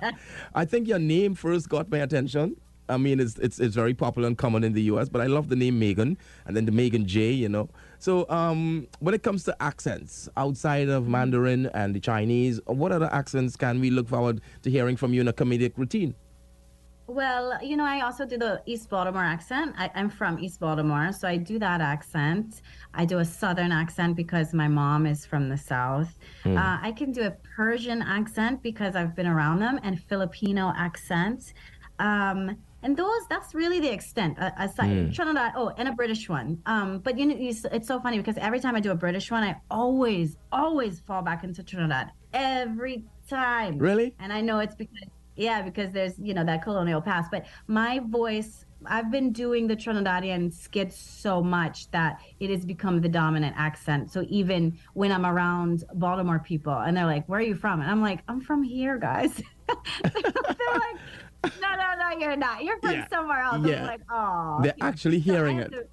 [0.54, 2.56] I think your name first got my attention.
[2.88, 5.48] I mean, it's, it's it's very popular and common in the U.S., but I love
[5.48, 7.32] the name Megan and then the Megan J.
[7.32, 7.68] You know.
[7.98, 13.08] So, um, when it comes to accents outside of Mandarin and the Chinese, what other
[13.12, 16.14] accents can we look forward to hearing from you in a comedic routine?
[17.06, 19.74] Well, you know, I also do the East Baltimore accent.
[19.76, 22.62] I, am from East Baltimore, so I do that accent.
[22.94, 26.18] I do a Southern accent because my mom is from the South.
[26.44, 26.56] Mm.
[26.56, 31.52] Uh, I can do a Persian accent because I've been around them, and Filipino accent.
[31.98, 34.38] Um, and those, that's really the extent.
[34.38, 35.14] Uh, aside mm.
[35.14, 36.60] Trinidad, oh, and a British one.
[36.66, 39.30] Um, but you know, you, it's so funny because every time I do a British
[39.30, 43.78] one, I always, always fall back into Trinidad every time.
[43.78, 44.14] Really?
[44.20, 47.30] And I know it's because yeah, because there's, you know, that colonial past.
[47.30, 53.00] But my voice, I've been doing the Trinidadian skits so much that it has become
[53.00, 54.12] the dominant accent.
[54.12, 57.80] So even when I'm around Baltimore people and they're like, Where are you from?
[57.80, 59.34] And I'm like, I'm from here, guys.
[59.68, 60.14] they're
[60.74, 60.96] like,
[61.60, 62.64] no, no, no, you're not.
[62.64, 63.08] You're from Yeah.
[63.08, 63.66] somewhere else.
[63.66, 63.84] Yeah.
[63.86, 64.60] Like, oh.
[64.62, 65.90] They're actually hearing it.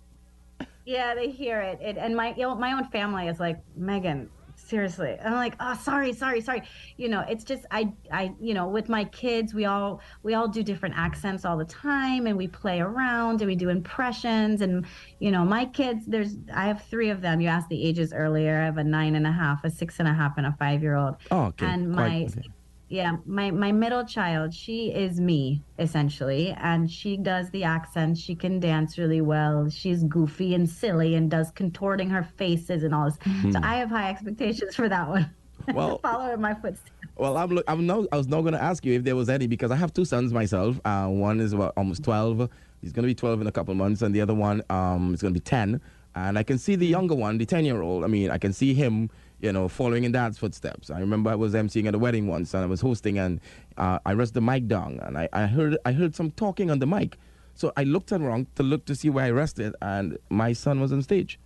[0.85, 1.79] yeah, they hear it.
[1.81, 1.97] it.
[1.97, 5.17] And my you know, my own family is like, Megan, seriously.
[5.23, 6.63] I'm like, oh, sorry, sorry, sorry.
[6.97, 10.47] You know, it's just I, I, you know, with my kids, we all we all
[10.47, 14.61] do different accents all the time, and we play around and we do impressions.
[14.61, 14.85] And
[15.19, 17.41] you know, my kids, there's I have three of them.
[17.41, 18.61] You asked the ages earlier.
[18.61, 20.81] I have a nine and a half, a six and a half, and a five
[20.81, 21.15] year old.
[21.31, 21.65] Oh, okay.
[21.65, 22.49] And Quite- my okay.
[22.91, 28.17] Yeah, my my middle child, she is me essentially, and she does the accent.
[28.17, 29.69] She can dance really well.
[29.69, 33.17] She's goofy and silly and does contorting her faces and all this.
[33.53, 35.23] So I have high expectations for that one.
[35.65, 35.71] Hmm.
[35.75, 36.91] Well- follow in my footsteps.
[37.15, 39.29] Well, I'm, look, I'm no, I was not going to ask you if there was
[39.29, 40.79] any because I have two sons myself.
[40.83, 42.49] Uh, one is about almost 12.
[42.81, 45.21] He's going to be 12 in a couple months, and the other one um, is
[45.21, 45.79] going to be 10.
[46.15, 48.03] And I can see the younger one, the 10 year old.
[48.03, 49.09] I mean, I can see him,
[49.39, 50.89] you know, following in dad's footsteps.
[50.89, 53.39] I remember I was emceeing at a wedding once, and I was hosting, and
[53.77, 56.79] uh, I rested the mic down, and I, I heard I heard some talking on
[56.79, 57.17] the mic.
[57.53, 60.91] So I looked around to look to see where I rested, and my son was
[60.91, 61.39] on stage,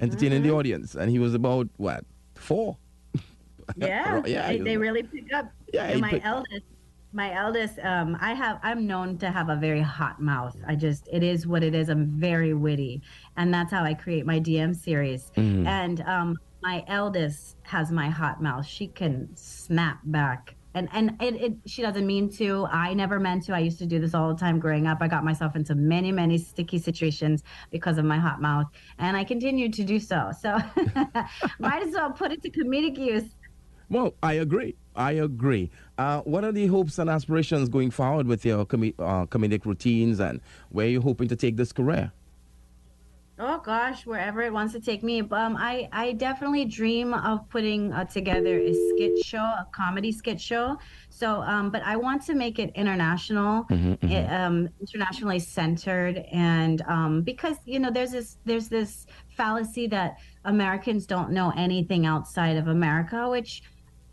[0.00, 2.04] entertaining the audience, and he was about what
[2.34, 2.76] four.
[3.76, 5.50] Yeah, Yeah, they, they really pick up.
[5.72, 6.64] Yeah, my eldest,
[7.12, 10.56] my eldest, um, I have, I'm known to have a very hot mouth.
[10.66, 11.88] I just, it is what it is.
[11.88, 13.02] I'm very witty,
[13.36, 15.30] and that's how I create my DM series.
[15.36, 15.66] Mm.
[15.66, 18.66] And um, my eldest has my hot mouth.
[18.66, 20.54] She can snap back.
[20.74, 22.66] And, and it, it she doesn't mean to.
[22.70, 23.54] I never meant to.
[23.54, 24.98] I used to do this all the time growing up.
[25.02, 29.24] I got myself into many, many sticky situations because of my hot mouth, and I
[29.24, 30.30] continued to do so.
[30.40, 30.56] So,
[31.58, 33.24] might as well put it to comedic use.
[33.92, 34.74] Well, I agree.
[34.96, 35.70] I agree.
[35.98, 40.18] Uh, what are the hopes and aspirations going forward with your com- uh, comedic routines
[40.18, 40.40] and
[40.70, 42.10] where you're hoping to take this career?
[43.38, 45.20] Oh gosh, wherever it wants to take me.
[45.20, 50.40] Um, I I definitely dream of putting uh, together a skit show, a comedy skit
[50.40, 50.78] show.
[51.10, 57.22] So, um, but I want to make it international, it, um, internationally centered, and um,
[57.22, 62.68] because you know, there's this there's this fallacy that Americans don't know anything outside of
[62.68, 63.62] America, which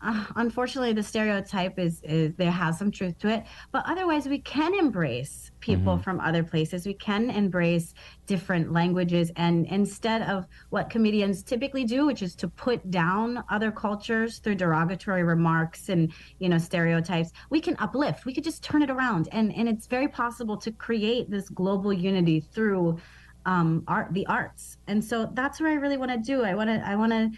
[0.02, 4.38] uh, unfortunately the stereotype is is there has some truth to it but otherwise we
[4.38, 6.86] can embrace people from other places.
[6.86, 7.94] We can embrace
[8.26, 13.70] different languages and instead of what comedians typically do which is to put down other
[13.70, 18.24] cultures through derogatory remarks and you know stereotypes we can uplift.
[18.24, 19.28] We could just turn it around.
[19.32, 22.98] And and it's very possible to create this global unity through
[23.46, 24.78] um art the arts.
[24.86, 27.30] And so that's what i really want to do i want to i want to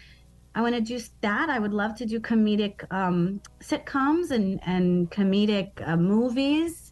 [0.55, 1.49] I want to do that.
[1.49, 6.91] I would love to do comedic um, sitcoms and and comedic uh, movies.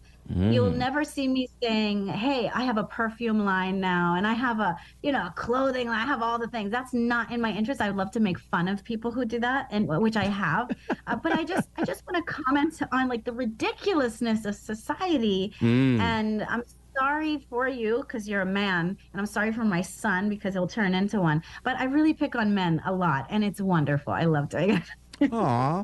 [0.53, 4.59] You'll never see me saying, "Hey, I have a perfume line now, and I have
[4.61, 5.99] a you know a clothing line.
[5.99, 7.81] I have all the things." That's not in my interest.
[7.81, 10.71] I would love to make fun of people who do that, and which I have.
[11.07, 15.53] uh, but I just I just want to comment on like the ridiculousness of society,
[16.01, 16.63] and I'm
[17.01, 20.67] sorry for you because you're a man and i'm sorry for my son because he'll
[20.67, 21.41] turn into one.
[21.63, 24.13] But i really pick on men a lot and it's wonderful.
[24.13, 24.81] I love doing
[25.19, 25.33] it.
[25.33, 25.83] Aw,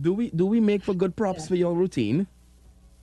[0.00, 2.26] do we do we make for good props for your routine?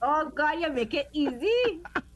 [0.01, 1.81] oh god you make it easy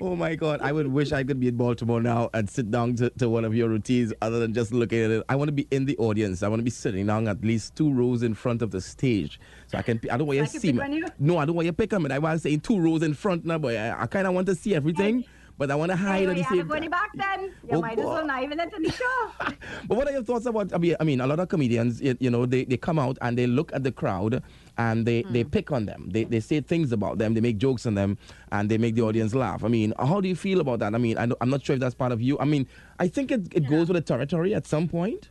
[0.00, 2.94] Oh my God, I would wish I could be in Baltimore now and sit down
[2.96, 5.24] to, to one of your routines other than just looking at it.
[5.28, 6.44] I want to be in the audience.
[6.44, 9.40] I want to be sitting down at least two rows in front of the stage.
[9.66, 11.02] So I can, I don't want you to see me.
[11.18, 12.10] No, I don't want you to pick on me.
[12.12, 14.46] I want to say two rows in front now, but I, I kind of want
[14.46, 15.24] to see everything,
[15.58, 16.90] but I want to hide anyway, at the you same time.
[16.90, 19.30] back then you Oh, might as well not even enter the show
[19.88, 20.72] But what are your thoughts about?
[20.72, 23.18] I mean, I mean, a lot of comedians, you, you know, they, they come out
[23.20, 24.44] and they look at the crowd
[24.78, 25.50] and they, they Hmm.
[25.50, 26.08] pick on them.
[26.12, 27.34] They, they say things about them.
[27.34, 28.16] They make jokes on them
[28.52, 29.64] and they make the audience laugh.
[29.64, 30.94] I mean, how do you feel about that?
[30.94, 32.38] I mean, I I'm not sure if that's part of you.
[32.38, 32.66] I mean,
[32.98, 35.30] I think it, it goes with the territory at some point.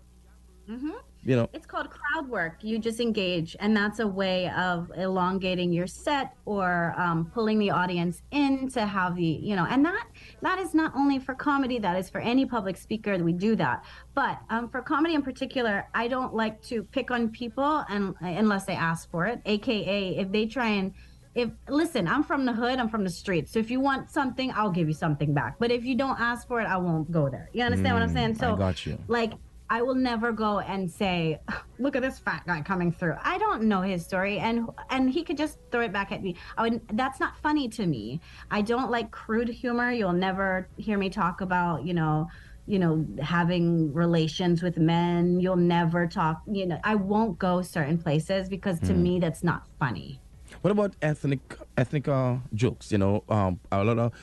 [0.69, 0.91] Mm-hmm.
[1.27, 2.63] You know, It's called crowd work.
[2.63, 7.69] You just engage, and that's a way of elongating your set or um, pulling the
[7.69, 10.07] audience in to have the, you know, and that
[10.41, 11.79] that is not only for comedy.
[11.79, 13.17] That is for any public speaker.
[13.17, 13.83] We do that,
[14.15, 18.63] but um, for comedy in particular, I don't like to pick on people, and unless
[18.63, 19.41] they ask for it.
[19.45, 20.93] AKA, if they try and
[21.35, 23.51] if listen, I'm from the hood, I'm from the streets.
[23.51, 25.57] So if you want something, I'll give you something back.
[25.59, 27.49] But if you don't ask for it, I won't go there.
[27.53, 28.35] You understand what I'm saying?
[28.35, 28.97] Mm, I So got you.
[29.09, 29.33] like
[29.69, 31.39] I will never go and say,
[31.79, 35.23] "Look at this fat guy coming through." I don't know his story, and and he
[35.23, 36.35] could just throw it back at me.
[36.57, 36.81] I would.
[36.93, 38.21] That's not funny to me.
[38.51, 39.91] I don't like crude humor.
[39.91, 42.27] You'll never hear me talk about, you know,
[42.65, 45.39] you know, having relations with men.
[45.39, 46.41] You'll never talk.
[46.51, 50.19] You know, I won't go certain places because to me that's not funny.
[50.61, 52.91] what about ethnic ethnic uh, jokes?
[52.91, 54.13] You know, um, a lot of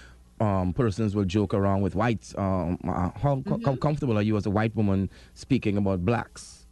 [0.45, 2.35] um, persons will joke around with whites.
[2.37, 3.65] Um, uh, how, Mm-hmm.
[3.65, 6.67] how comfortable are you as a white woman speaking about blacks?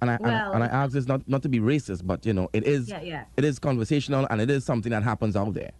[0.00, 2.24] And I, Well- and, I, and I ask this not, not to be racist, but
[2.26, 3.24] you know, it is Yeah, yeah.
[3.36, 5.72] it is conversational and it is something that happens out there.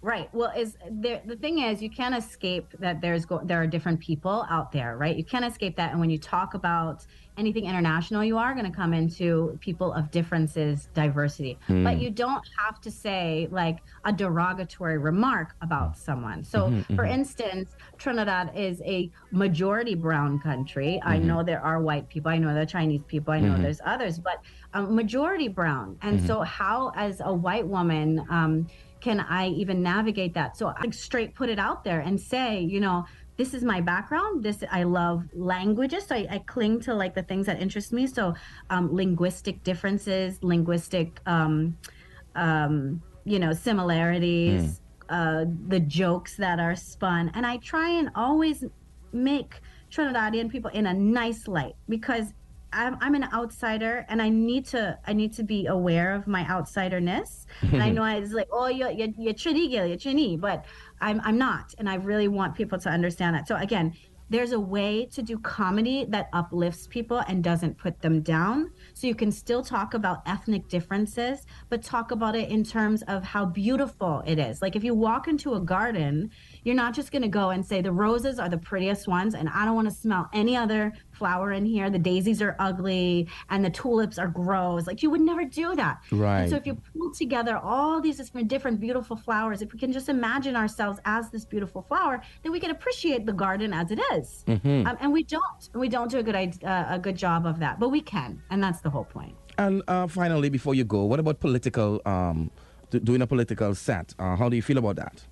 [0.00, 0.32] Right.
[0.32, 3.98] Well, is there the thing is you can't escape that there's go, there are different
[3.98, 5.16] people out there, right?
[5.16, 5.90] You can't escape that.
[5.90, 7.04] And when you talk about
[7.36, 11.58] anything international, you are going to come into people of differences, diversity.
[11.66, 11.84] Hmm.
[11.84, 16.44] But you don't have to say like a derogatory remark about someone.
[16.44, 17.12] So, mm-hmm, for mm-hmm.
[17.14, 21.00] instance, Trinidad is a majority brown country.
[21.04, 21.26] I mm-hmm.
[21.26, 22.30] know there are white people.
[22.30, 23.32] I know there are Chinese people.
[23.32, 24.42] I know there's others, but
[24.74, 25.96] um, majority brown.
[26.02, 28.68] And so, how as a white woman um,
[29.00, 30.56] can I even navigate that?
[30.56, 34.42] So I straight put it out there and say, you know, this is my background.
[34.42, 38.06] This I love languages, so I, I cling to like the things that interest me.
[38.06, 38.34] So
[38.68, 41.76] um, linguistic differences, linguistic, um,
[42.34, 48.64] um, you know, similarities, uh, the jokes that are spun, and I try and always
[49.12, 52.34] make Trinidadian people in a nice light because
[52.72, 56.44] I'm, I'm an outsider and I need to I need to be aware of my
[56.44, 57.46] outsiderness.
[57.62, 60.64] and I know I was like, oh, you're you're, you're Trini you're Trini, but
[61.00, 63.48] I'm I'm not, and I really want people to understand that.
[63.48, 63.94] So again,
[64.30, 68.70] there's a way to do comedy that uplifts people and doesn't put them down.
[68.92, 73.24] So you can still talk about ethnic differences, but talk about it in terms of
[73.24, 74.60] how beautiful it is.
[74.60, 76.30] Like if you walk into a garden,
[76.64, 79.48] you're not just going to go and say the roses are the prettiest ones and
[79.48, 81.90] I don't want to smell any other flower in here.
[81.90, 84.86] The daisies are ugly and the tulips are gross.
[84.86, 85.98] Like you would never do that.
[86.10, 86.50] And Right.
[86.50, 90.08] so if you pull together all these different, different beautiful flowers, if we can just
[90.08, 94.44] imagine ourselves as this beautiful flower, then we can appreciate the garden as it is.
[94.48, 95.68] Um, and we don't.
[95.72, 98.42] And we don't do a good uh, a good job of that, but we can,
[98.50, 99.34] and that's the whole point.
[99.58, 102.50] And uh, finally, before you go, what about political, um,
[102.90, 104.14] do, doing a political set?
[104.18, 105.22] Uh, how do you feel about that?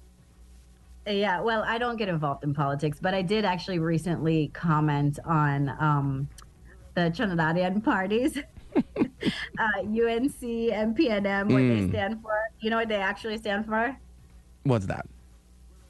[1.06, 5.68] Yeah, well, I don't get involved in politics, but I did actually recently comment on
[5.78, 6.28] um,
[6.94, 8.36] the Trinidadian parties,
[8.76, 12.32] uh, UNC and PNM, what they stand for.
[12.60, 13.96] You know what they actually stand for?
[14.64, 15.06] What's that?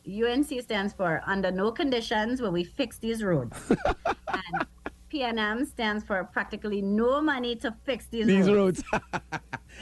[0.06, 3.58] UNC stands for Under No Conditions Will We Fix These Roads.
[3.70, 4.66] and
[5.12, 8.84] PNM stands for Practically No Money to Fix These, These roads.
[8.92, 9.04] roads.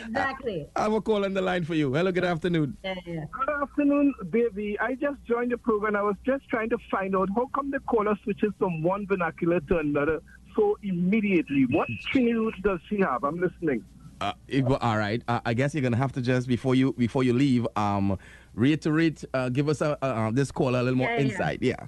[0.07, 0.67] Exactly.
[0.77, 1.93] I have a call on the line for you.
[1.95, 2.77] Hello, good afternoon.
[2.85, 3.25] Yeah, yeah.
[3.33, 4.79] Good afternoon, baby.
[4.81, 5.97] I just joined the program.
[5.97, 9.61] I was just trying to find out how come the caller switches from one vernacular
[9.61, 10.21] to another
[10.57, 11.67] so immediately.
[11.71, 13.25] What Trini roots does she have?
[13.25, 13.85] I'm listening.
[14.21, 15.23] Uh, it- well, all right.
[15.29, 18.19] Uh, I guess you're gonna have to just before you before you leave, um,
[18.55, 21.23] reiterate, uh, give us a, uh, uh, this caller a little more Yeah, yeah.
[21.23, 21.59] insight.
[21.63, 21.87] Yeah.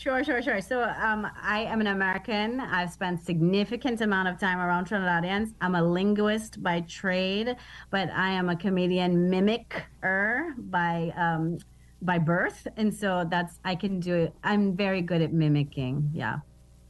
[0.00, 0.62] Sure, sure, sure.
[0.62, 2.58] So, um, I am an American.
[2.58, 5.52] I've spent significant amount of time around Trinidadians.
[5.60, 7.54] I'm a linguist by trade,
[7.90, 11.58] but I am a comedian mimicker by um,
[12.00, 14.34] by birth, and so that's I can do it.
[14.42, 16.08] I'm very good at mimicking.
[16.14, 16.38] Yeah.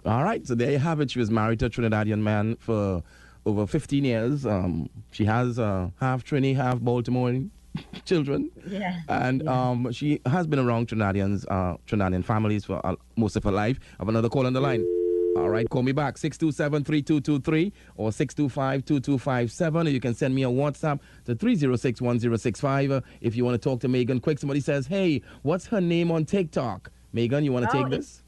[0.07, 0.47] All right.
[0.47, 1.11] So there you have it.
[1.11, 3.03] She was married to a Trinidadian man for
[3.45, 4.47] over 15 years.
[4.47, 7.35] Um, she has uh, half Trini, half Baltimore
[8.05, 8.51] children.
[8.67, 9.01] Yeah.
[9.09, 13.53] And um, she has been around Trinidadians, uh, Trinidadian families for uh, most of her
[13.53, 13.79] life.
[13.95, 14.85] I have another call on the line.
[15.37, 19.87] All right, call me back, 627-3223 or 625-2257.
[19.87, 23.81] Or you can send me a WhatsApp to 306-1065 uh, if you want to talk
[23.81, 24.39] to Megan quick.
[24.41, 26.91] Somebody says, hey, what's her name on TikTok?
[27.13, 28.23] Megan, you want to Oh, take this?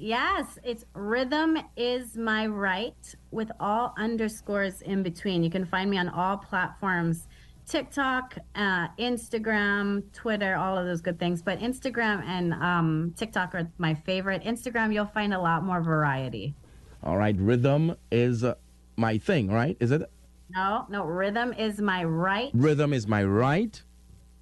[0.00, 5.42] Yes, it's rhythm is my right with all underscores in between.
[5.42, 7.26] You can find me on all platforms
[7.68, 11.42] TikTok, uh, Instagram, Twitter, all of those good things.
[11.42, 14.42] But Instagram and um, TikTok are my favorite.
[14.44, 16.54] Instagram, you'll find a lot more variety.
[17.02, 18.54] All right, rhythm is uh,
[18.96, 19.76] my thing, right?
[19.80, 20.02] Is it?
[20.50, 23.80] No, no, rhythm is my right, Rhythm is my right.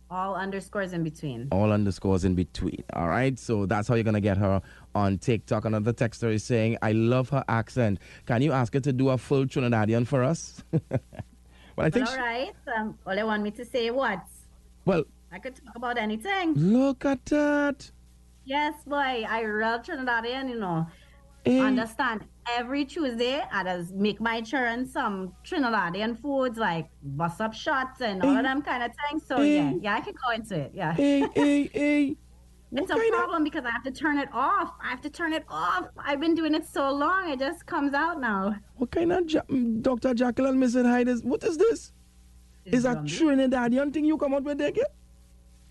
[0.08, 1.48] all underscores in between.
[1.50, 2.84] all underscores in between.
[2.92, 4.62] All right, so that's how you're gonna get her
[4.94, 5.64] on TikTok.
[5.64, 7.98] Another texter is saying, "I love her accent.
[8.24, 10.62] Can you ask her to do a full Trinidadian for us?"
[11.76, 12.06] well, I think.
[12.08, 14.20] all she- right, um, all they want me to say what?
[14.84, 16.54] well, I could talk about anything.
[16.54, 17.90] look at that.
[18.44, 20.86] Yes, boy, I real Trinidadian, you know.
[21.44, 22.24] Eh, Understand?
[22.56, 28.22] Every Tuesday, I just make my children some Trinidadian foods like bus up shots and
[28.22, 29.24] all of them kind of things.
[29.26, 29.78] So yeah, Eh.
[29.82, 30.70] yeah, I can go into it.
[30.74, 32.16] Yeah, hey, hey, hey.
[32.78, 34.72] It's a kind of- problem because I have to turn it off.
[34.82, 35.88] I have to turn it off.
[35.98, 38.56] I've been doing it so long, it just comes out now.
[38.76, 40.14] What kind of ja- mm, Dr.
[40.14, 41.22] Jacqueline, and Hyde is?
[41.22, 41.92] What is this?
[42.64, 43.10] Is that Zombie.
[43.48, 44.78] Trinidadian thing you come out with, Dick?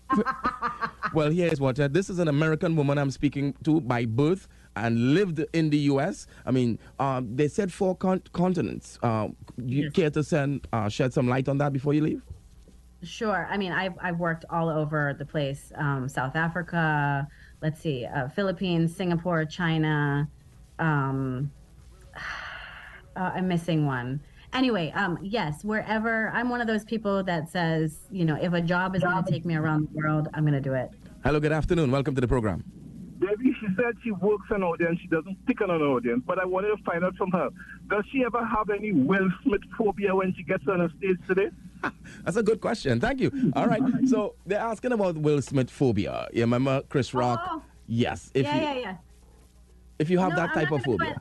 [1.14, 1.78] well, here's what.
[1.78, 5.78] Uh, this is an American woman I'm speaking to by birth and lived in the
[5.92, 6.26] U.S.
[6.44, 8.98] I mean, uh, they said four con- continents.
[9.02, 9.92] Uh, you Yes.
[9.92, 12.22] care to send, uh, shed some light on that before you leave?
[13.02, 13.46] Sure.
[13.50, 15.72] I mean, I've I've worked all over the place.
[15.76, 17.28] Um, South Africa.
[17.62, 20.28] Let's see, uh, Philippines, Singapore, China.
[20.78, 21.50] Um,
[23.16, 24.20] uh, I'm missing one.
[24.52, 28.60] Anyway, um, yes, wherever I'm one of those people that says, you know, if a
[28.60, 30.90] job is going to take me around the world, I'm going to do it.
[31.24, 31.90] Hello, good afternoon.
[31.90, 32.64] Welcome to the program.
[33.20, 34.98] Debbie, she said she works an audience.
[35.00, 36.22] She doesn't pick on an audience.
[36.26, 37.50] But I wanted to find out from her,
[37.88, 41.48] does she ever have any Will Smith phobia when she gets on a stage today?
[42.24, 43.00] That's a good question.
[43.00, 43.52] Thank you.
[43.54, 43.82] All right.
[44.06, 46.28] So they're asking about Will Smith phobia.
[46.32, 47.18] You remember Chris oh.
[47.18, 47.40] Rock?
[47.50, 47.62] Oh.
[47.86, 48.30] Yes.
[48.34, 48.96] If yeah, you yeah, yeah.
[49.98, 51.20] if you have No, that type of phobia.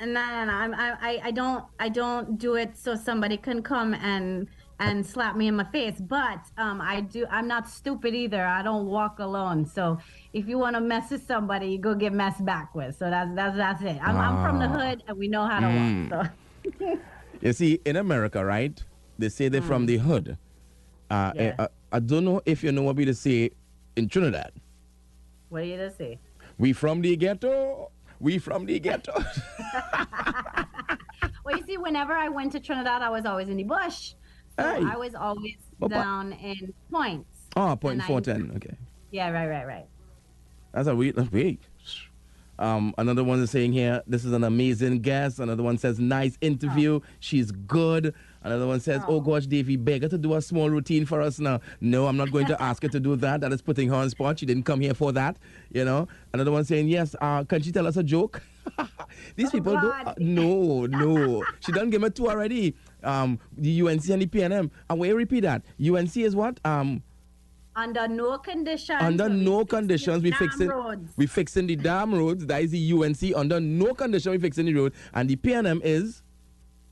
[0.00, 0.52] No, no, no.
[0.52, 4.48] I'm, I, I, I don't, I don't do it so somebody can come and
[4.82, 5.98] and slap me in my face.
[6.00, 7.26] But um, I do.
[7.30, 8.44] I'm not stupid either.
[8.44, 9.64] I don't walk alone.
[9.66, 9.98] So
[10.32, 12.96] if you want to mess with somebody, you go get messed back with.
[12.96, 13.98] So that's that's that's it.
[14.02, 14.78] I'm, I'm from the Ah.
[14.90, 16.10] hood, and we know how to Mm.
[16.10, 16.30] walk.
[16.84, 16.98] So
[17.40, 18.82] You see, in America, right?
[19.18, 20.36] They say they're from the hood.
[21.10, 21.34] Uh, Mm.
[21.36, 21.54] Yeah.
[21.58, 23.50] I, I don't know if you know what we to say
[23.96, 24.52] in Trinidad.
[25.50, 26.18] what do you just say?
[26.58, 27.90] We from the ghetto.
[28.20, 29.12] We from the ghetto.
[31.44, 34.14] Well, you see, whenever I went to Trinidad, I was always in the bush.
[34.58, 34.84] So Hey.
[34.84, 37.48] I was always but- down in points.
[37.56, 38.52] oh, point And I- four ten.
[38.56, 38.76] Okay.
[39.10, 39.86] Yeah, right, right, right.
[40.72, 41.16] That's a weird.
[41.16, 41.58] That's big.
[42.58, 45.40] Um, another one is saying here, this is an amazing guest.
[45.40, 47.00] Another one says, nice interview.
[47.18, 48.14] She's good.
[48.44, 51.40] Another one says, oh, gosh, Davey, beg her to do a small routine for us
[51.40, 51.60] now.
[51.80, 53.40] No, I'm not going to ask her to do that.
[53.40, 54.38] That is putting her on spot.
[54.38, 55.38] She didn't come here for that,
[55.72, 56.06] you know.
[56.32, 58.42] Another one saying, yes, uh, can she tell us a joke?
[59.36, 59.72] These Oh, people.
[59.74, 60.08] God.
[60.08, 61.42] Uh, no, no.
[61.60, 62.76] she done give me two already.
[63.04, 64.70] Um, the UNC and the PNM.
[64.88, 65.62] And where you repeat that?
[65.84, 66.58] UNC is what?
[66.64, 67.02] Um,
[67.74, 68.98] Under no conditions.
[69.00, 71.12] under we no conditions we fixing roads.
[71.16, 72.46] we fixing the damn roads.
[72.46, 73.34] That is the UNC.
[73.36, 74.92] Under no condition we fixing the road.
[75.14, 76.22] And the PNM is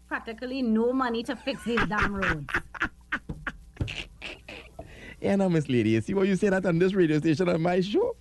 [0.09, 2.47] practically no money to fix these damn roads.
[5.21, 5.91] yeah, no, Miss Lady.
[5.91, 8.17] You see what you say that on this radio station on my show?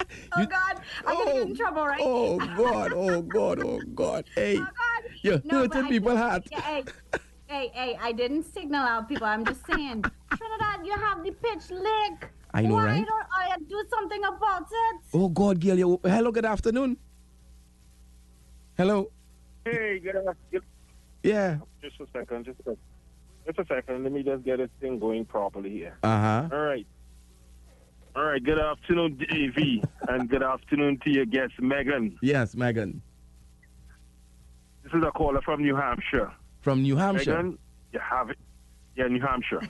[0.36, 0.74] Oh You- God,
[1.06, 2.00] I'm gonna get in trouble, right?
[2.04, 2.92] Oh God!
[2.94, 3.60] Oh God!
[3.60, 4.24] Oh God!
[4.34, 5.02] Hey, Oh, God.
[5.22, 6.42] you're No, but hurting I people's heart.
[6.50, 6.84] Yeah, hey,
[7.46, 9.26] hey, hey, I didn't signal out people.
[9.26, 10.02] I'm just saying,
[10.36, 12.30] Trinidad, you have the pitch lake.
[12.52, 13.06] I know, Why right?
[13.06, 14.96] don't I do something about it?
[15.12, 15.78] Oh God, Gail.
[15.78, 16.30] You, hello.
[16.32, 16.96] Good afternoon.
[18.76, 19.10] Hello.
[19.64, 20.62] Hey, good afternoon.
[21.22, 21.58] Yeah.
[21.82, 22.76] Just a second, just a,
[23.46, 24.02] just a second.
[24.04, 25.96] Let me just get this thing going properly here.
[26.02, 26.48] Uh huh.
[26.52, 26.86] All right.
[28.16, 28.42] All right.
[28.42, 32.16] Good afternoon, Davey, and good afternoon to your guest, Megan.
[32.22, 33.02] Yes, Megan
[34.84, 36.30] This is a caller from New Hampshire.
[36.62, 37.34] from New Hampshire.
[37.36, 37.58] Megan,
[37.92, 38.38] you have it.
[38.96, 39.60] Yeah, New Hampshire.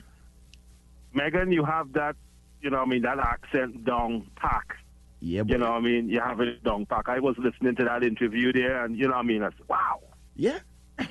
[1.15, 2.17] Megan, you have that,
[2.61, 4.77] you know what I mean, that accent down pack.
[5.21, 5.53] Yeah, boy.
[5.55, 6.11] You know what I mean?
[6.11, 7.09] You have it down pack.
[7.09, 9.43] I was listening to that interview there, and you know what I mean?
[9.43, 10.01] I said, wow,
[10.37, 10.59] Yeah.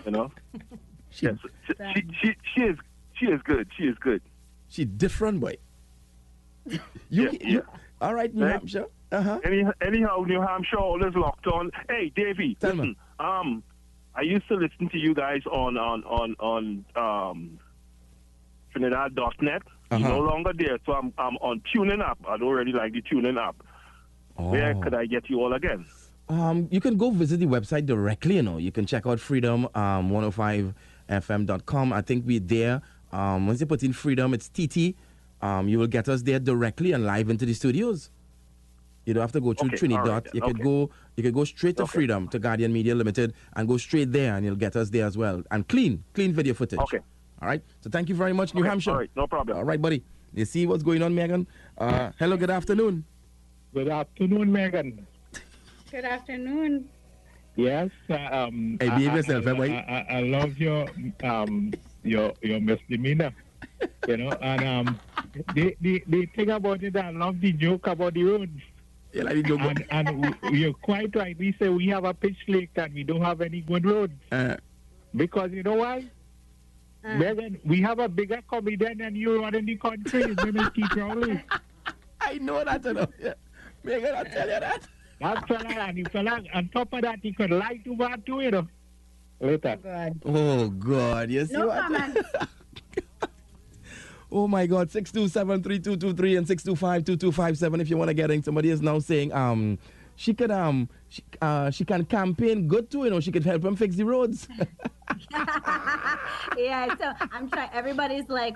[0.05, 0.31] you know?
[1.09, 1.35] She, yes.
[1.67, 2.77] She, she, she, she is
[3.13, 3.67] she is good.
[3.77, 4.23] She is good.
[4.67, 5.57] she different, boy.
[6.65, 7.59] You, Yeah, you yeah.
[8.01, 8.51] all right, New Right.
[8.53, 8.85] Hampshire.
[9.11, 9.39] Uh huh.
[9.43, 11.69] Any, anyhow, New Hampshire always locked on.
[11.89, 12.77] Hey, Davey, Tell me.
[12.79, 12.95] listen.
[13.19, 13.63] Um,
[14.15, 17.59] I used to listen to you guys on on on on um,
[18.71, 19.61] Trinidad.net.
[19.91, 20.07] You're Uh-huh.
[20.09, 22.17] no longer there, so I'm I'm on tuning up.
[22.27, 23.55] I don't really like the tuning up.
[24.35, 24.81] Where Oh.
[24.81, 25.85] could I get you all again?
[26.29, 28.35] Um, you can go visit the website directly.
[28.37, 31.93] You know, you can check out freedom um, 105fm.com.
[31.93, 32.81] I think we're there.
[33.11, 34.95] Um, once you put in freedom, it's TT.
[35.43, 38.09] Um, you will get us there directly and live into the studios.
[39.05, 40.07] You don't have to go through Okay, Trinidad.
[40.07, 40.63] all right then, you could okay.
[40.63, 40.89] go.
[41.17, 41.91] You could go straight to Okay.
[41.97, 45.17] Freedom to Guardian Media Limited and go straight there, and you'll get us there as
[45.17, 45.43] well.
[45.51, 46.79] And clean, clean video footage.
[46.79, 46.99] Okay.
[47.41, 47.61] All right.
[47.81, 48.91] So thank you very much, New Okay, Hampshire.
[48.91, 49.57] all right, no problem.
[49.57, 50.01] All right, buddy.
[50.33, 51.45] You see what's going on, Megan?
[51.77, 52.37] Uh, hello.
[52.37, 53.03] Good afternoon.
[53.73, 55.05] Good afternoon, Megan.
[55.91, 56.87] Good afternoon.
[57.57, 57.89] Yes.
[58.09, 59.83] uh, Um, Hey, behave I- yourself, I, eh.
[59.87, 60.87] I, I, I love your
[61.23, 61.73] um
[62.03, 63.31] your your misdemeanor.
[64.07, 64.99] You know, and um,
[65.55, 68.59] the, the the thing about it, I love the joke about the roads.
[69.13, 69.73] You like the joke, boy?
[69.91, 71.37] And and we, you're quite right.
[71.37, 74.57] We say we have a pitch lake and we don't have any good roads Uh,
[75.15, 76.05] because you know why?
[77.05, 80.23] Uh, Megan, we have a bigger comedian than you running the country.
[80.23, 81.43] His name is Keith Rowley.
[82.21, 82.83] I know that.
[82.85, 83.07] You know.
[83.19, 83.33] Yeah.
[83.83, 84.87] Megan, I tell you that.
[85.21, 88.41] That fella, and the fella, on top of that, he could lie to that too,
[88.41, 88.67] you know.
[89.39, 89.77] Later.
[89.81, 90.21] Good.
[90.25, 92.25] Oh God, you see No what?
[94.33, 97.15] oh my God, six two seven three two two three and six two five two
[97.15, 97.79] two five seven.
[97.79, 99.77] If you want to get in, somebody is now saying um
[100.15, 103.03] she could um she, uh she can campaign good too.
[103.05, 104.47] You know she could help him fix the roads.
[106.57, 107.69] yeah, so I'm trying.
[107.73, 108.55] Everybody's like,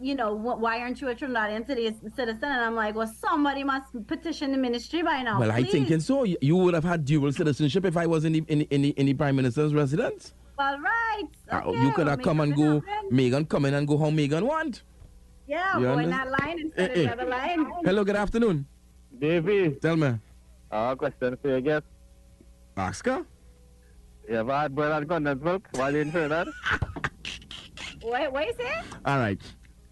[0.00, 2.44] you know, why aren't you a Trinidadian citi- citizen?
[2.44, 5.38] And I'm like, well, somebody must petition the ministry by now.
[5.38, 5.72] well, I please.
[5.72, 6.24] thinking so.
[6.24, 9.06] You- would have had dual citizenship if I was in the in in the, in
[9.06, 10.34] the prime minister's residence.
[10.58, 11.28] Well, right.
[11.50, 12.80] Uh, you could have make come and go.
[12.80, 13.08] happen.
[13.10, 14.14] Megan come in and go home.
[14.16, 14.82] Megan want.
[15.46, 16.12] Yeah, You go in understand?
[16.32, 17.12] that line instead Eh, of the eh.
[17.12, 17.66] other line.
[17.84, 18.66] Hello, good afternoon.
[19.18, 20.14] Davey, Tell me,
[20.70, 21.82] uh, question for you, guess.
[22.76, 23.24] Ask her.
[24.28, 26.48] You ever had bread and condensed milk while you're in Trinidad?
[28.02, 28.72] What, what you say?
[29.04, 29.40] All right.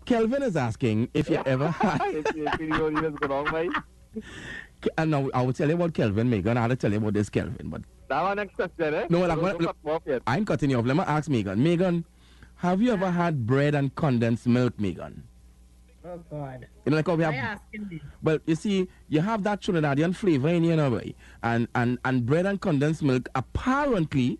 [0.05, 2.01] Kelvin is asking if you ever had.
[2.13, 3.71] If you feel you only just go wrong, mate.
[4.99, 6.59] And now I will tell you about Kelvin, Megan.
[6.59, 7.69] I'll tell you about this Kelvin.
[7.71, 9.07] But That one next question, eh?
[9.11, 10.19] No, well, I'm Don't- gonna- don't cut me.
[10.27, 10.87] I'm cutting you off.
[10.87, 11.63] Let me ask Megan.
[11.63, 12.05] Megan,
[12.57, 15.23] have you ever had bread and condensed milk, Megan?
[16.05, 16.67] Oh, God.
[16.87, 17.61] You know, like we have.
[18.23, 21.01] Well, you see, you have that Trinidadian flavor in you, know,
[21.43, 24.39] and and and bread and condensed milk apparently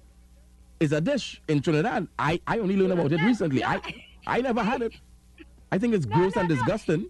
[0.81, 2.09] is a dish in Trinidad.
[2.19, 3.63] I I only learned about it recently.
[3.63, 3.81] I
[4.27, 4.95] I never had it.
[5.71, 6.57] I think it's gross no, and no.
[6.57, 7.07] disgusting.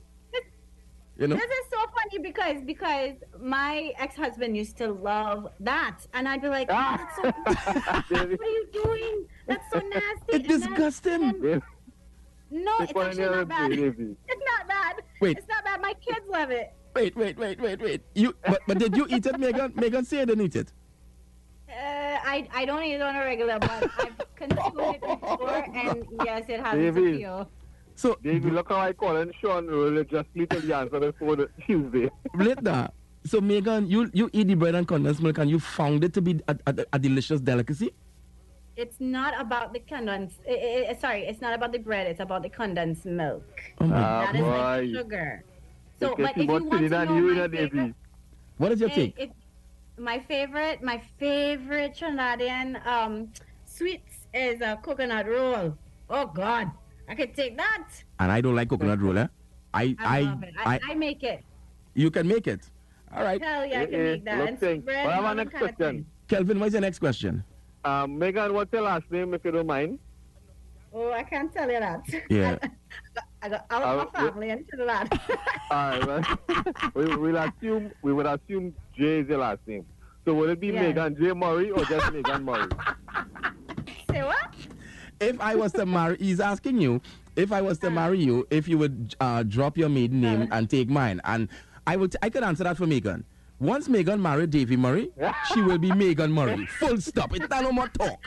[1.16, 1.36] You know.
[1.36, 6.48] This is so funny because because my ex-husband used to love that, and I'd be
[6.48, 6.68] like.
[6.70, 7.22] "Oh, that's so,
[8.16, 9.26] "What are you doing?
[9.46, 11.62] That's so nasty." It's And disgusting.
[12.50, 13.70] No, Take it's actually not bad.
[13.70, 14.16] baby.
[14.28, 14.94] It's not bad.
[15.20, 15.38] Wait.
[15.38, 15.80] it's not bad.
[15.80, 16.72] My kids love it.
[16.94, 18.02] Wait, wait, wait, wait, wait.
[18.14, 19.72] You but, but did you eat it, Megan?
[19.76, 20.72] Megan say you didn't eat it.
[21.68, 21.72] Uh,
[22.34, 26.44] I I don't eat it on a regular, but I've consumed it before, and yes,
[26.48, 27.14] it has its Baby.
[27.22, 27.48] appeal.
[27.94, 31.48] So Davey, look how I call and Sean religiously till the answer is for the
[31.66, 32.10] Tuesday.
[32.34, 32.88] later.
[33.24, 36.22] So Megan, you you eat the bread and condensed milk, and you found it to
[36.22, 37.92] be a, a, a delicious delicacy.
[38.76, 40.40] It's not about the condensed.
[40.48, 42.06] i i sorry, it's not about the bread.
[42.06, 43.44] It's about the condensed milk.
[43.80, 43.96] Oh my!
[43.96, 45.44] Ah, that is like sugar.
[45.98, 47.68] So, but if you want to know my in a Davey.
[47.68, 47.94] favorite,
[48.56, 49.14] what is your eh, take?
[49.18, 49.30] if-
[49.98, 53.28] my favorite, my favorite Trinidadian um,
[53.66, 55.76] sweets is a coconut roll.
[56.08, 56.70] Oh God,
[57.06, 57.88] I could take that.
[58.18, 59.18] And I don't like coconut roll.
[59.18, 59.26] Eh?
[59.74, 60.54] I I, I love it.
[60.56, 61.44] I, I, I make it.
[61.94, 62.64] you can make it.
[63.14, 64.38] All right, Hell yeah, I can Eh, eh, make that.
[64.38, 64.80] look And thing.
[64.82, 66.06] spread What and about all that next question?
[66.28, 67.44] Kelvin, what's your next question?
[67.84, 69.98] Um, Megan, what's your last name if you don't mind?
[70.92, 72.02] Oh, I can't tell you that.
[72.28, 72.58] Yeah.
[73.42, 75.08] I got all of Uh, my family into that.
[75.70, 79.86] All right, we, we'll assume we would assume J is your last name.
[80.26, 80.82] So will it be Yeah.
[80.82, 82.68] Megan J Murray or just Megan Murray?
[84.10, 84.36] Say what?
[85.20, 87.00] If I was to marry, he's asking you
[87.36, 90.68] if I was to marry you, if you would uh, drop your maiden name and
[90.68, 91.48] take mine, and
[91.86, 93.24] I would, I could answer that for Megan.
[93.60, 95.12] Once Megan married Davy Murray,
[95.52, 96.66] she will be Megan Murray.
[96.80, 97.34] Full stop.
[97.34, 98.18] It's not no more talk.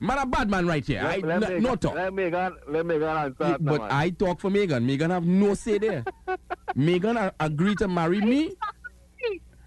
[0.00, 1.00] Man, a bad man right here.
[1.02, 1.94] I, Let- let no, Megan- no talk.
[1.94, 3.88] Let Megan, let Megan answer But man.
[3.90, 4.86] I talk for Megan.
[4.86, 6.04] Megan have no say there.
[6.74, 8.54] Megan a- agree to marry me.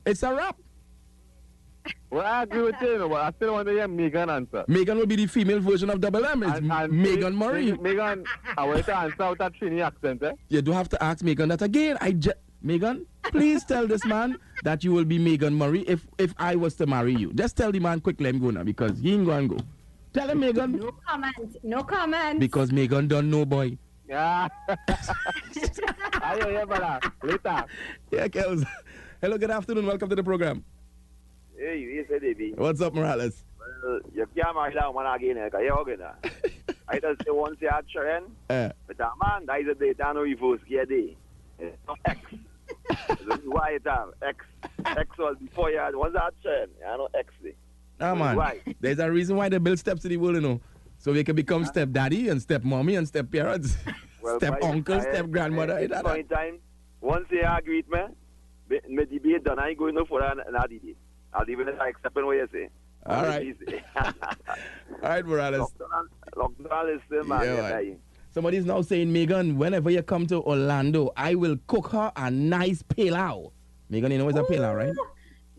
[0.06, 0.58] It's a wrap.
[2.10, 4.66] Well, I agree with you, but I still want to hear Megan answer.
[4.68, 6.44] Megan will be the female version of Double M.
[6.44, 7.74] It's And- and Megan Murray.
[7.74, 8.24] Megan,
[8.58, 10.34] I want to answer with that Trini accent, eh?
[10.50, 11.98] You do have to ask Megan that again.
[12.02, 12.32] I ju-
[12.64, 16.76] Megan, please tell this man that you will be Megan Murray if if I was
[16.76, 17.34] to marry you.
[17.34, 19.64] Just tell the man quickly I'm going now because he ain't going to go.
[20.14, 21.56] Tell him Megan No comment.
[21.64, 22.40] No comment.
[22.40, 23.78] because Megan don't know boy.
[24.08, 24.48] Yeah.
[24.68, 27.00] I hear you, brother.
[27.24, 27.66] Later.
[28.12, 28.66] Yeah, Kels.
[29.22, 29.86] Hello, good afternoon.
[29.88, 30.64] Welcome to the program.
[31.58, 32.54] Hey, you say, Davey.
[32.58, 33.44] What's up, Morales?
[33.58, 35.50] Well, you can't marry that one again, eh?
[35.50, 36.14] 'cause you're gonna.
[36.90, 40.14] I just say once you're trend, Uh, but that man, that is a day, that
[40.14, 41.16] no reverse gear day.
[41.58, 42.20] It's not X.
[43.10, 44.46] This is why it's um, X.
[44.86, 46.72] X was before you had, what's that trend?
[46.88, 47.56] I know X day.
[48.00, 48.36] nah, man.
[48.36, 48.60] Why?
[48.80, 50.62] There's a reason why they build steps to the world, you know.
[50.98, 53.76] So we can become step daddy and step mommy and step parents,
[54.38, 55.78] step uncle, I- step grandmother.
[55.80, 56.60] Eh, that- At point time,
[57.02, 57.90] once they agree with
[58.70, 60.06] me, me, me debate done, I ain't going no
[60.44, 60.98] than that debate.
[61.34, 62.70] I'll even accept what you say.
[63.06, 63.56] All right.
[63.96, 65.72] All right, Morales.
[65.72, 67.42] Lockdown, lockdown is still, man.
[67.44, 68.00] Yeah, dying.
[68.34, 72.82] Somebody's now saying, Megan, whenever you come to Orlando, I will cook her a nice
[72.82, 73.52] pilau.
[73.90, 74.94] Megan, you know what's a pilau, right?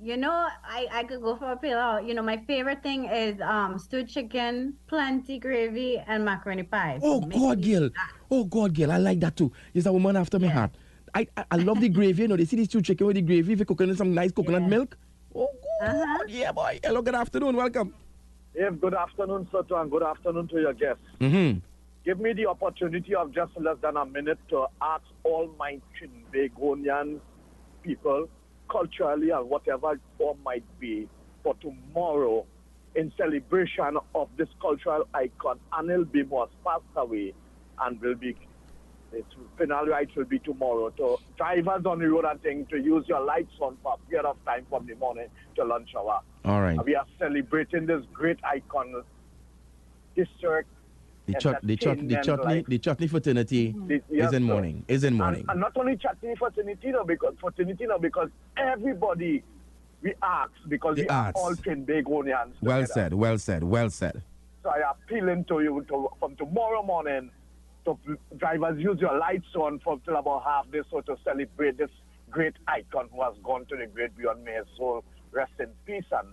[0.03, 1.99] You know, I, I could go for a pilau.
[1.99, 6.99] You know, my favorite thing is um stewed chicken, plenty gravy, and macaroni pie.
[7.03, 7.83] Oh, God, me Gil.
[7.91, 8.11] that.
[8.31, 8.91] Oh, God, Gil.
[8.91, 9.53] I like that too.
[9.75, 10.71] He's a woman after my heart.
[11.15, 12.23] I, I, I love the gravy.
[12.23, 13.53] You know, they see these two chicken with the gravy.
[13.53, 14.69] If you cooking in some nice coconut Yeah.
[14.69, 14.97] milk.
[15.35, 15.89] Oh, good.
[15.89, 16.25] Uh-huh.
[16.27, 16.81] Yeah, boy.
[16.83, 17.55] Hello, good afternoon.
[17.55, 17.93] Welcome.
[18.55, 21.03] Yes, good afternoon, sir, and good afternoon to your guests.
[21.21, 21.59] Mm-hmm.
[22.05, 27.21] Give me the opportunity of just less than a minute to ask all my Trinbagonian
[27.83, 28.29] people,
[28.69, 31.09] culturally and whatever form might be,
[31.45, 32.45] for tomorrow,
[32.97, 37.35] in celebration of this cultural icon, Anil Bheem was passed away
[37.81, 38.37] and will be,
[39.13, 40.93] its funeral rites will be tomorrow.
[40.99, 44.27] So drivers on the road and thing, to use your lights on for a period
[44.27, 46.21] of time from the morning to lunch hour.
[46.45, 46.85] All right.
[46.85, 49.05] We are celebrating this great icon,
[50.17, 50.67] historic.
[51.33, 52.67] The, chut, the, chut, the, chutney, life.
[52.67, 54.41] the chutney fraternity The- is in sir.
[54.41, 54.85] morning.
[54.89, 55.41] Is in morning.
[55.43, 59.43] And, and not only chutney fraternity, Tinitino because for Tinitino because everybody
[60.03, 61.39] we ask because The we arts.
[61.41, 62.53] are all Trinbagonians.
[62.61, 62.87] well together.
[62.93, 63.15] said.
[63.15, 63.63] Well said.
[63.65, 64.23] Well said.
[64.63, 67.31] So I appealing to you to, from tomorrow morning
[67.85, 67.99] to
[68.37, 71.91] drivers use your lights on for till about half this so to celebrate this
[72.31, 74.45] great icon who has gone to the great beyond.
[74.45, 76.29] May his soul rest in peace and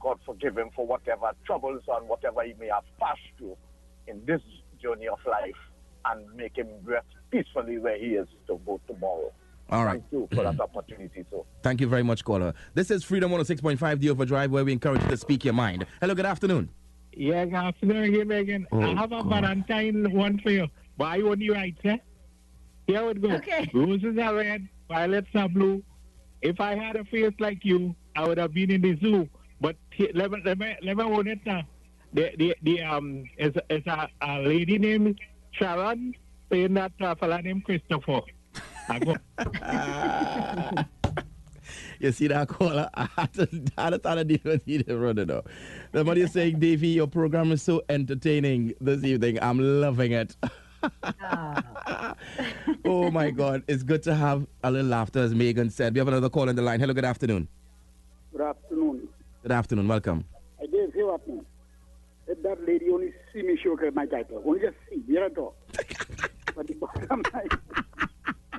[0.00, 3.56] God forgive him for whatever troubles and whatever he may have passed through
[4.08, 4.40] in this
[4.82, 5.54] journey of life
[6.06, 9.32] and make him rest peacefully where he is to go tomorrow.
[9.70, 10.00] All right.
[10.00, 11.44] Thank you for that opportunity, So.
[11.62, 12.54] Thank you very much, caller.
[12.74, 15.86] This is Freedom 106.5, the Overdrive, where we encourage you to speak your mind.
[16.00, 16.68] Hello, good afternoon.
[17.12, 18.66] Yeah, good afternoon again, Megan.
[18.70, 19.28] Oh, I have a God.
[19.28, 20.68] Valentine one for you.
[20.96, 21.96] But I only right, eh?
[22.86, 23.32] Here it goes.
[23.32, 23.68] Okay.
[23.74, 25.82] Roses are red, violets are blue.
[26.42, 29.28] If I had a face like you, I would have been in the zoo.
[29.60, 31.62] But he- let me, let me, let me own it now.
[32.12, 35.20] The, the, the, um, is, is a, a lady named
[35.52, 36.14] Sharon
[36.48, 38.20] playing that uh, fella named Christopher.
[41.98, 42.88] You see that caller?
[42.94, 45.24] I had to, I had to start a deal with you, brother.
[45.24, 45.44] Though.
[45.94, 49.38] Somebody is saying, Davey, your program is so entertaining this evening.
[49.42, 50.36] I'm loving it.
[52.84, 53.62] oh my God.
[53.66, 55.94] It's good to have a little laughter, as Megan said.
[55.94, 56.80] We have another call on the line.
[56.80, 57.48] Hello, good afternoon.
[58.32, 59.08] Good afternoon.
[59.42, 59.88] Good afternoon.
[59.88, 60.24] Welcome.
[60.60, 61.44] I did say what man.
[62.42, 65.56] That lady only see me show her my title, only just see, you know, talk.
[66.54, 67.48] but the bottom line,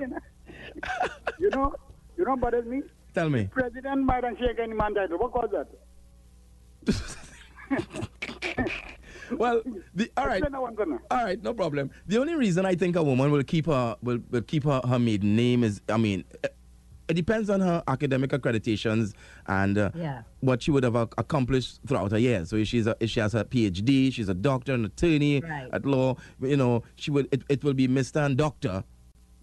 [0.00, 0.18] you know,
[1.38, 1.74] you know,
[2.16, 2.82] you know, bothers me.
[3.14, 3.48] Tell me.
[3.52, 5.18] President Biden shake any man title.
[5.18, 5.68] What caused that?
[9.30, 9.62] Well,
[9.94, 10.38] the, all right.
[10.38, 11.02] Explain that one, Gunnar.
[11.10, 11.90] All right, no problem.
[12.06, 14.98] The only reason I think a woman will keep her will, will keep her, her
[14.98, 16.24] maiden name is, I mean,
[17.08, 19.14] it, depends on her academic accreditations
[19.46, 20.22] and uh, Yeah.
[20.40, 22.50] what she would have ac- accomplished throughout her years.
[22.50, 25.68] So if she's a, if she has her PhD, she's a doctor, an attorney Right.
[25.72, 26.16] at law.
[26.40, 28.24] You know, she would it, it will be Mr.
[28.24, 28.84] and Doctor.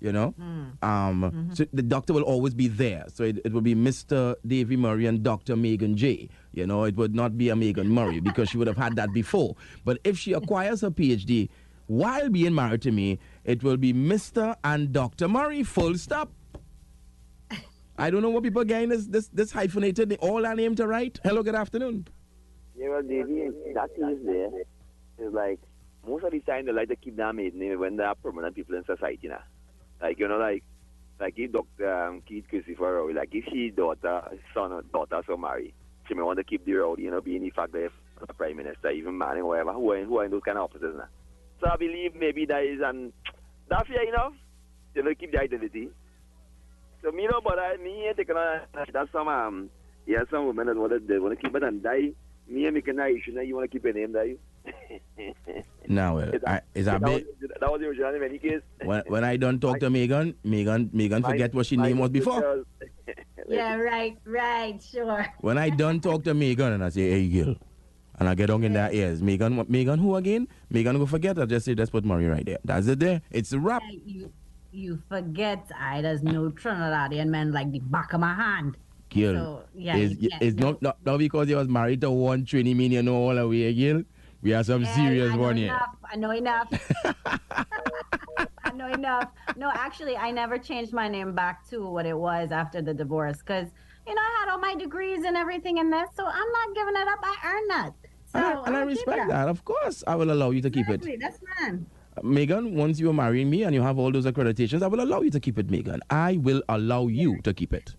[0.02, 0.36] You know,
[0.84, 3.06] um, so the doctor will always be there.
[3.14, 4.36] So it, it will be Mr.
[4.46, 5.56] Davy Murray and Dr.
[5.56, 6.30] Megan J.
[6.54, 9.14] You know, it would not be a Megan Murray because she would have had that
[9.14, 9.56] before.
[9.84, 11.50] But if she acquires her PhD
[11.88, 14.56] while being married to me, it will be Mr.
[14.64, 15.28] and Dr.
[15.28, 15.64] Murray.
[15.64, 16.30] Full stop.
[17.98, 20.88] I don't know what people getting this this this hyphenated they all are named to
[20.88, 21.20] write.
[21.24, 22.08] Hello, good afternoon.
[22.78, 24.50] Yeah, well, Davey, that is there.
[25.18, 25.60] It's like,
[26.06, 28.54] most of the time they like to keep their maiden name when they are prominent
[28.54, 29.44] people in society now.
[30.02, 30.62] Like, you know, like,
[31.18, 31.90] like if Dr.
[31.90, 34.24] Um, Keith Christopher Rowley, like if she daughter,
[34.54, 35.74] son or daughter so marry,
[36.06, 38.58] she may want to keep the role, you know, being the fact that the prime
[38.58, 41.08] minister, even man, or whatever, who are, who are in those kind of offices now.
[41.62, 43.14] So I believe maybe that is an,
[43.70, 44.34] that fair enough,
[44.94, 45.90] you know, keep the identity.
[47.06, 49.70] So me no, but I, me ain't taking on, that's some, um,
[50.08, 52.12] yeah, some women that want to, they want to keep it and die.
[52.48, 54.36] Me and making that issue, now you want to keep your name, die.
[55.88, 57.26] Now, uh, I, is that that, big?
[57.40, 58.62] was, that was the original in any case.
[58.84, 62.66] When, when I don't talk to Megan, Megan, Megan forget what she name was before.
[63.48, 65.28] Yeah, right, right, sure.
[65.42, 67.56] When I don't talk to Megan and I say, hey, girl,
[68.18, 70.48] and I get on in their ears, Megan, Megan who again?
[70.72, 71.38] Megan go forget.
[71.38, 72.58] I just say, that's put Murray right there.
[72.66, 73.22] That's it there.
[73.30, 73.84] It's a wrap.
[74.76, 78.76] You, forget, I there's no Trinidadian men like the back of my hand.
[79.10, 82.76] Girl, So, yeah, it's, it's not, not, not because you was married to one Trini
[82.76, 84.04] mean you know all the way, girl.
[84.42, 85.80] We are some Yeah, serious one here.
[86.12, 86.68] I know enough.
[88.66, 89.30] I know enough.
[89.56, 93.38] No, actually, I never changed my name back to what it was after the divorce
[93.38, 93.70] because,
[94.06, 96.96] you know, I had all my degrees and everything in this, so I'm not giving
[96.96, 97.20] it up.
[97.24, 97.94] I earned that.
[98.26, 99.48] So And I, and I respect that.
[99.48, 101.02] Of course, I will allow you to keep it.
[101.22, 101.86] That's fine.
[102.24, 105.22] Megan, once you are marrying me and you have all those accreditations, I will allow
[105.22, 106.00] you to keep it, Megan.
[106.10, 107.96] I will allow you to keep it.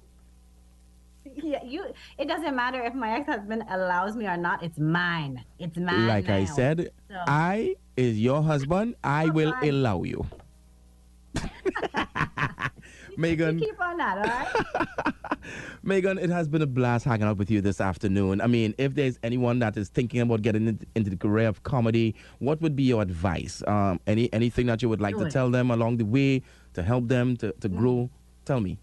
[1.34, 1.84] Yeah, you.
[2.18, 4.62] It doesn't matter if my ex-husband allows me or not.
[4.62, 5.44] It's mine.
[5.58, 6.06] It's mine.
[6.06, 8.94] like I said, So- I is your husband.
[9.04, 10.26] I will allow you.
[13.20, 15.14] Megan, Keep on that, all right?
[15.82, 18.40] Megan, it has been a blast hanging out with you this afternoon.
[18.40, 22.14] I mean, if there's anyone that is thinking about getting into the career of comedy,
[22.40, 23.62] what would be your advice?
[23.66, 25.32] Um, any anything that you would like Do to it.
[25.32, 26.42] tell them along the way
[26.74, 28.10] to help them to, to grow?
[28.44, 28.78] Tell me.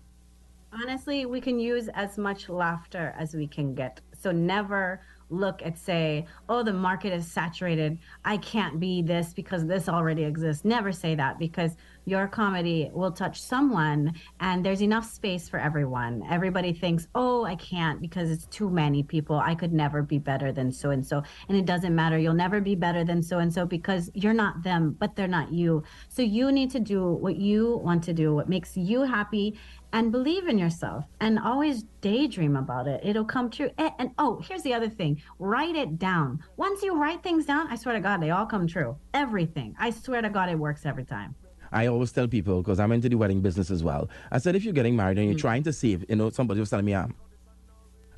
[0.74, 4.02] honestly, we can use as much laughter as we can get.
[4.20, 7.98] So never look at say, oh, the market is saturated.
[8.26, 10.66] I can't be this because this already exists.
[10.66, 16.24] Never say that because your comedy will touch someone and there's enough space for everyone.
[16.30, 19.38] Everybody thinks, oh, I can't because it's too many people.
[19.38, 21.24] I could never be better than so and so.
[21.48, 22.18] And it doesn't matter.
[22.18, 25.52] You'll never be better than so and so because you're not them, but they're not
[25.54, 25.84] you.
[26.10, 29.58] So you need to do what you want to do, what makes you happy
[29.94, 33.00] and believe in yourself and always daydream about it.
[33.04, 33.70] It'll come true.
[33.78, 36.44] And, and oh, here's the other thing write it down.
[36.58, 38.98] Once you write things down, I swear to God, they all come true.
[39.14, 39.76] Everything.
[39.80, 41.36] I swear to God, it works every time.
[41.72, 44.10] I always tell people because I'm into the wedding business as well.
[44.32, 45.42] I said if you're getting married and you're mm.
[45.42, 47.16] trying to save, you know, somebody was telling me, I'm,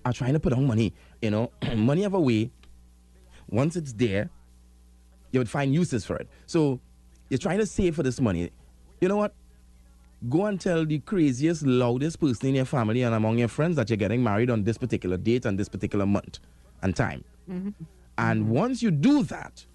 [0.05, 2.51] I'm trying to put on money, you know, money of a way.
[3.47, 4.29] Once it's there,
[5.31, 6.27] you would find uses for it.
[6.47, 6.79] So
[7.29, 8.49] you're trying to save for this money.
[9.01, 9.33] You know what?
[10.29, 13.89] Go and tell the craziest, loudest person in your family and among your friends that
[13.89, 16.39] you're getting married on this particular date and this particular month.
[16.81, 17.23] and time.
[17.49, 17.69] Mm-hmm.
[18.17, 19.65] And once you do that,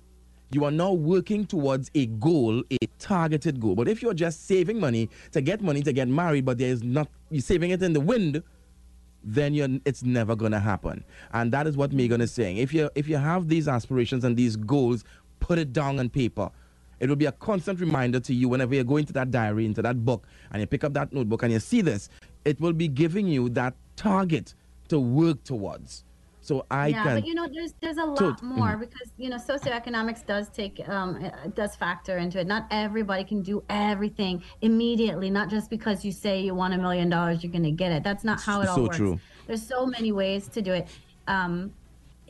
[0.52, 3.74] you are now working towards a goal, a targeted goal.
[3.74, 6.82] But if you're just saving money to get money to get married, but there is
[6.82, 8.42] not you're saving it in the wind,
[9.22, 11.04] then you're, it's never gonna happen.
[11.32, 12.56] And that is what Megan is saying.
[12.56, 15.04] If you if you have these aspirations and these goals,
[15.38, 16.50] put it down on paper.
[17.00, 19.82] It will be a constant reminder to you whenever you go into that diary, into
[19.82, 22.10] that book, and you pick up that notebook and you see this.
[22.44, 24.54] It will be giving you that target
[24.88, 26.04] to work towards.
[26.42, 27.16] So I yeah, can.
[27.20, 28.80] but you know, there's there's a lot So- more mhm.
[28.80, 32.46] because you know socioeconomics does take um does factor into it.
[32.46, 35.28] Not everybody can do everything immediately.
[35.30, 38.02] Not just because you say you want a million dollars, you're gonna get it.
[38.02, 38.96] That's not how it all So works.
[38.96, 39.20] true.
[39.46, 40.88] There's so many ways to do it.
[41.28, 41.72] Um,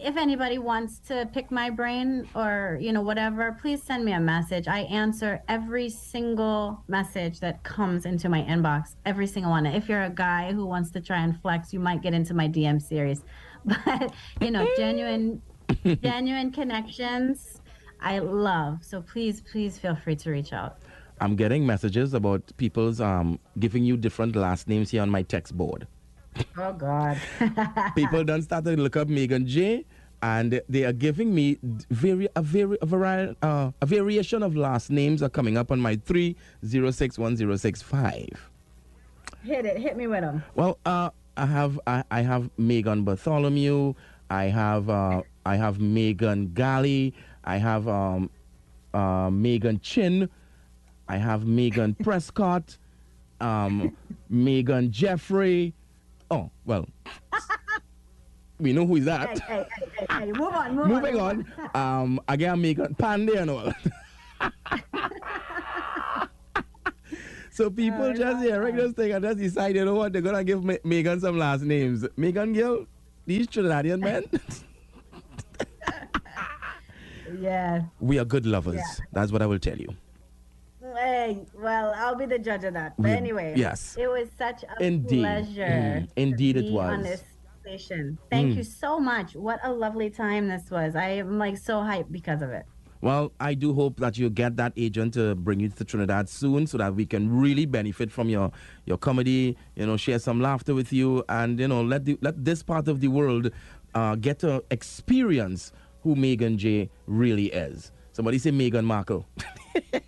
[0.03, 4.21] if anybody wants to pick my brain or you know whatever, please send me a
[4.21, 4.67] message.
[4.69, 9.67] I answer every single message that comes into my inbox, every single one.
[9.67, 12.49] If you're a guy who wants to try and flex, you might get into my
[12.49, 13.23] DM series.
[13.65, 15.43] But you know, genuine,
[16.03, 17.61] genuine connections,
[18.01, 18.83] I love.
[18.83, 20.79] So please, please feel free to reach out.
[21.21, 25.55] I'm getting messages about people's um giving you different last names here on my text
[25.57, 25.87] board.
[26.57, 27.19] Oh God.
[27.95, 29.85] People don't start to look up Megan J,
[30.23, 31.59] and they are giving me
[31.91, 35.81] very a, vari- a, vari- uh, a variation of last names are coming up on
[35.81, 38.29] my three zero six one zero six five.
[39.43, 39.79] Hit it.
[39.79, 40.43] Hit me with them.
[40.55, 43.95] Well, uh, I have I, I have Megan Bartholomew.
[44.31, 47.15] I have uh, I have Megan Galley.
[47.45, 48.31] I have um,
[48.95, 50.29] uh, Megan Chin.
[51.09, 52.77] I have Megan Prescott.
[53.41, 53.97] Um,
[54.29, 55.75] Megan Jeffrey.
[56.31, 56.87] Oh well,
[58.59, 59.39] we know who is that.
[59.41, 59.67] Hey,
[59.99, 60.27] hey, hey.
[60.33, 60.77] Move on.
[60.77, 61.47] Move Moving on.
[61.75, 63.73] on, um, again, Megan Pandey and all.
[67.51, 70.63] so people just hearing this thing and just decide, you know what, they're gonna give
[70.65, 72.07] Ma- Megan some last names.
[72.17, 72.87] Megan Gill,
[73.27, 74.25] these Trinidadian men,
[77.41, 77.83] Yeah.
[78.01, 78.77] we are good lovers.
[78.77, 79.05] Yeah.
[79.13, 79.89] That's what I will tell you.
[81.01, 82.93] Hey, well, I'll be the judge of that.
[82.99, 83.97] But anyway, yes.
[83.99, 85.21] it was such a Indeed.
[85.21, 86.05] pleasure.
[86.05, 87.03] Mm, indeed it be On was.
[87.07, 87.23] this
[87.63, 88.19] station.
[88.31, 88.57] Thank Mm.
[88.59, 89.35] you so much.
[89.35, 90.95] What a lovely time this was.
[90.97, 92.67] I am like so hyped because of it.
[93.01, 96.67] Well, I do hope that you get that agent to bring you to Trinidad soon
[96.67, 98.53] so that we can really benefit from your,
[98.85, 102.45] your comedy, you know, share some laughter with you and, you know, let, the, let
[102.45, 103.51] this part of the world
[103.95, 105.73] uh, get to experience
[106.03, 107.91] who Megan J really is.
[108.13, 109.25] Somebody say Meghan Markle.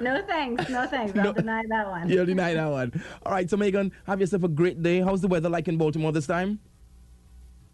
[0.00, 0.68] No thanks.
[0.68, 1.18] No thanks.
[1.18, 2.08] I'll deny that one.
[2.08, 3.02] You'll deny that one.
[3.24, 5.00] All right, so Megan, have yourself a great day.
[5.00, 6.58] How's the weather like in Baltimore this time?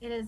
[0.00, 0.26] It is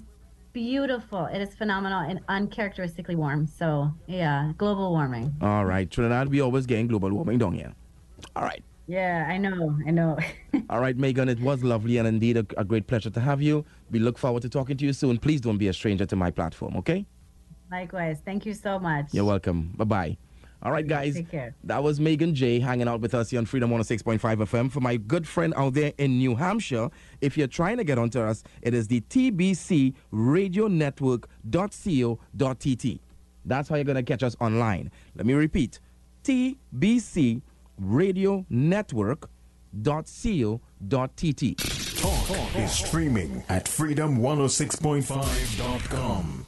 [0.53, 1.27] beautiful.
[1.27, 3.47] It is phenomenal and uncharacteristically warm.
[3.47, 5.35] So, yeah, global warming.
[5.41, 7.73] All right, Trinidad, we always getting global warming down here.
[8.37, 8.63] All right.
[8.87, 9.79] Yeah, I know.
[9.87, 10.19] I know.
[10.71, 13.65] All right, Megan, it was lovely and indeed a, a great pleasure to have you.
[13.91, 15.19] We look forward to talking to you soon.
[15.19, 17.07] Please don't be a stranger to my platform, okay?
[17.75, 18.21] Likewise.
[18.25, 19.13] Thank you so much.
[19.13, 19.73] You're welcome.
[19.77, 20.17] Bye bye.
[20.63, 21.15] All right, guys.
[21.15, 21.57] Take care.
[21.65, 24.71] That was Megan J hanging out with us here on Freedom 106.5 FM.
[24.71, 26.89] For my good friend out there in New Hampshire,
[27.21, 33.01] if you're trying to get onto us, it is the TBC Radio Network.co.tt.
[33.45, 34.93] That's how you're going to catch us online.
[35.17, 35.81] Let me repeat
[36.23, 37.43] TBC
[37.79, 39.35] Radio Network.co.tt.
[42.05, 46.47] Talk is streaming at freedom106.5.com.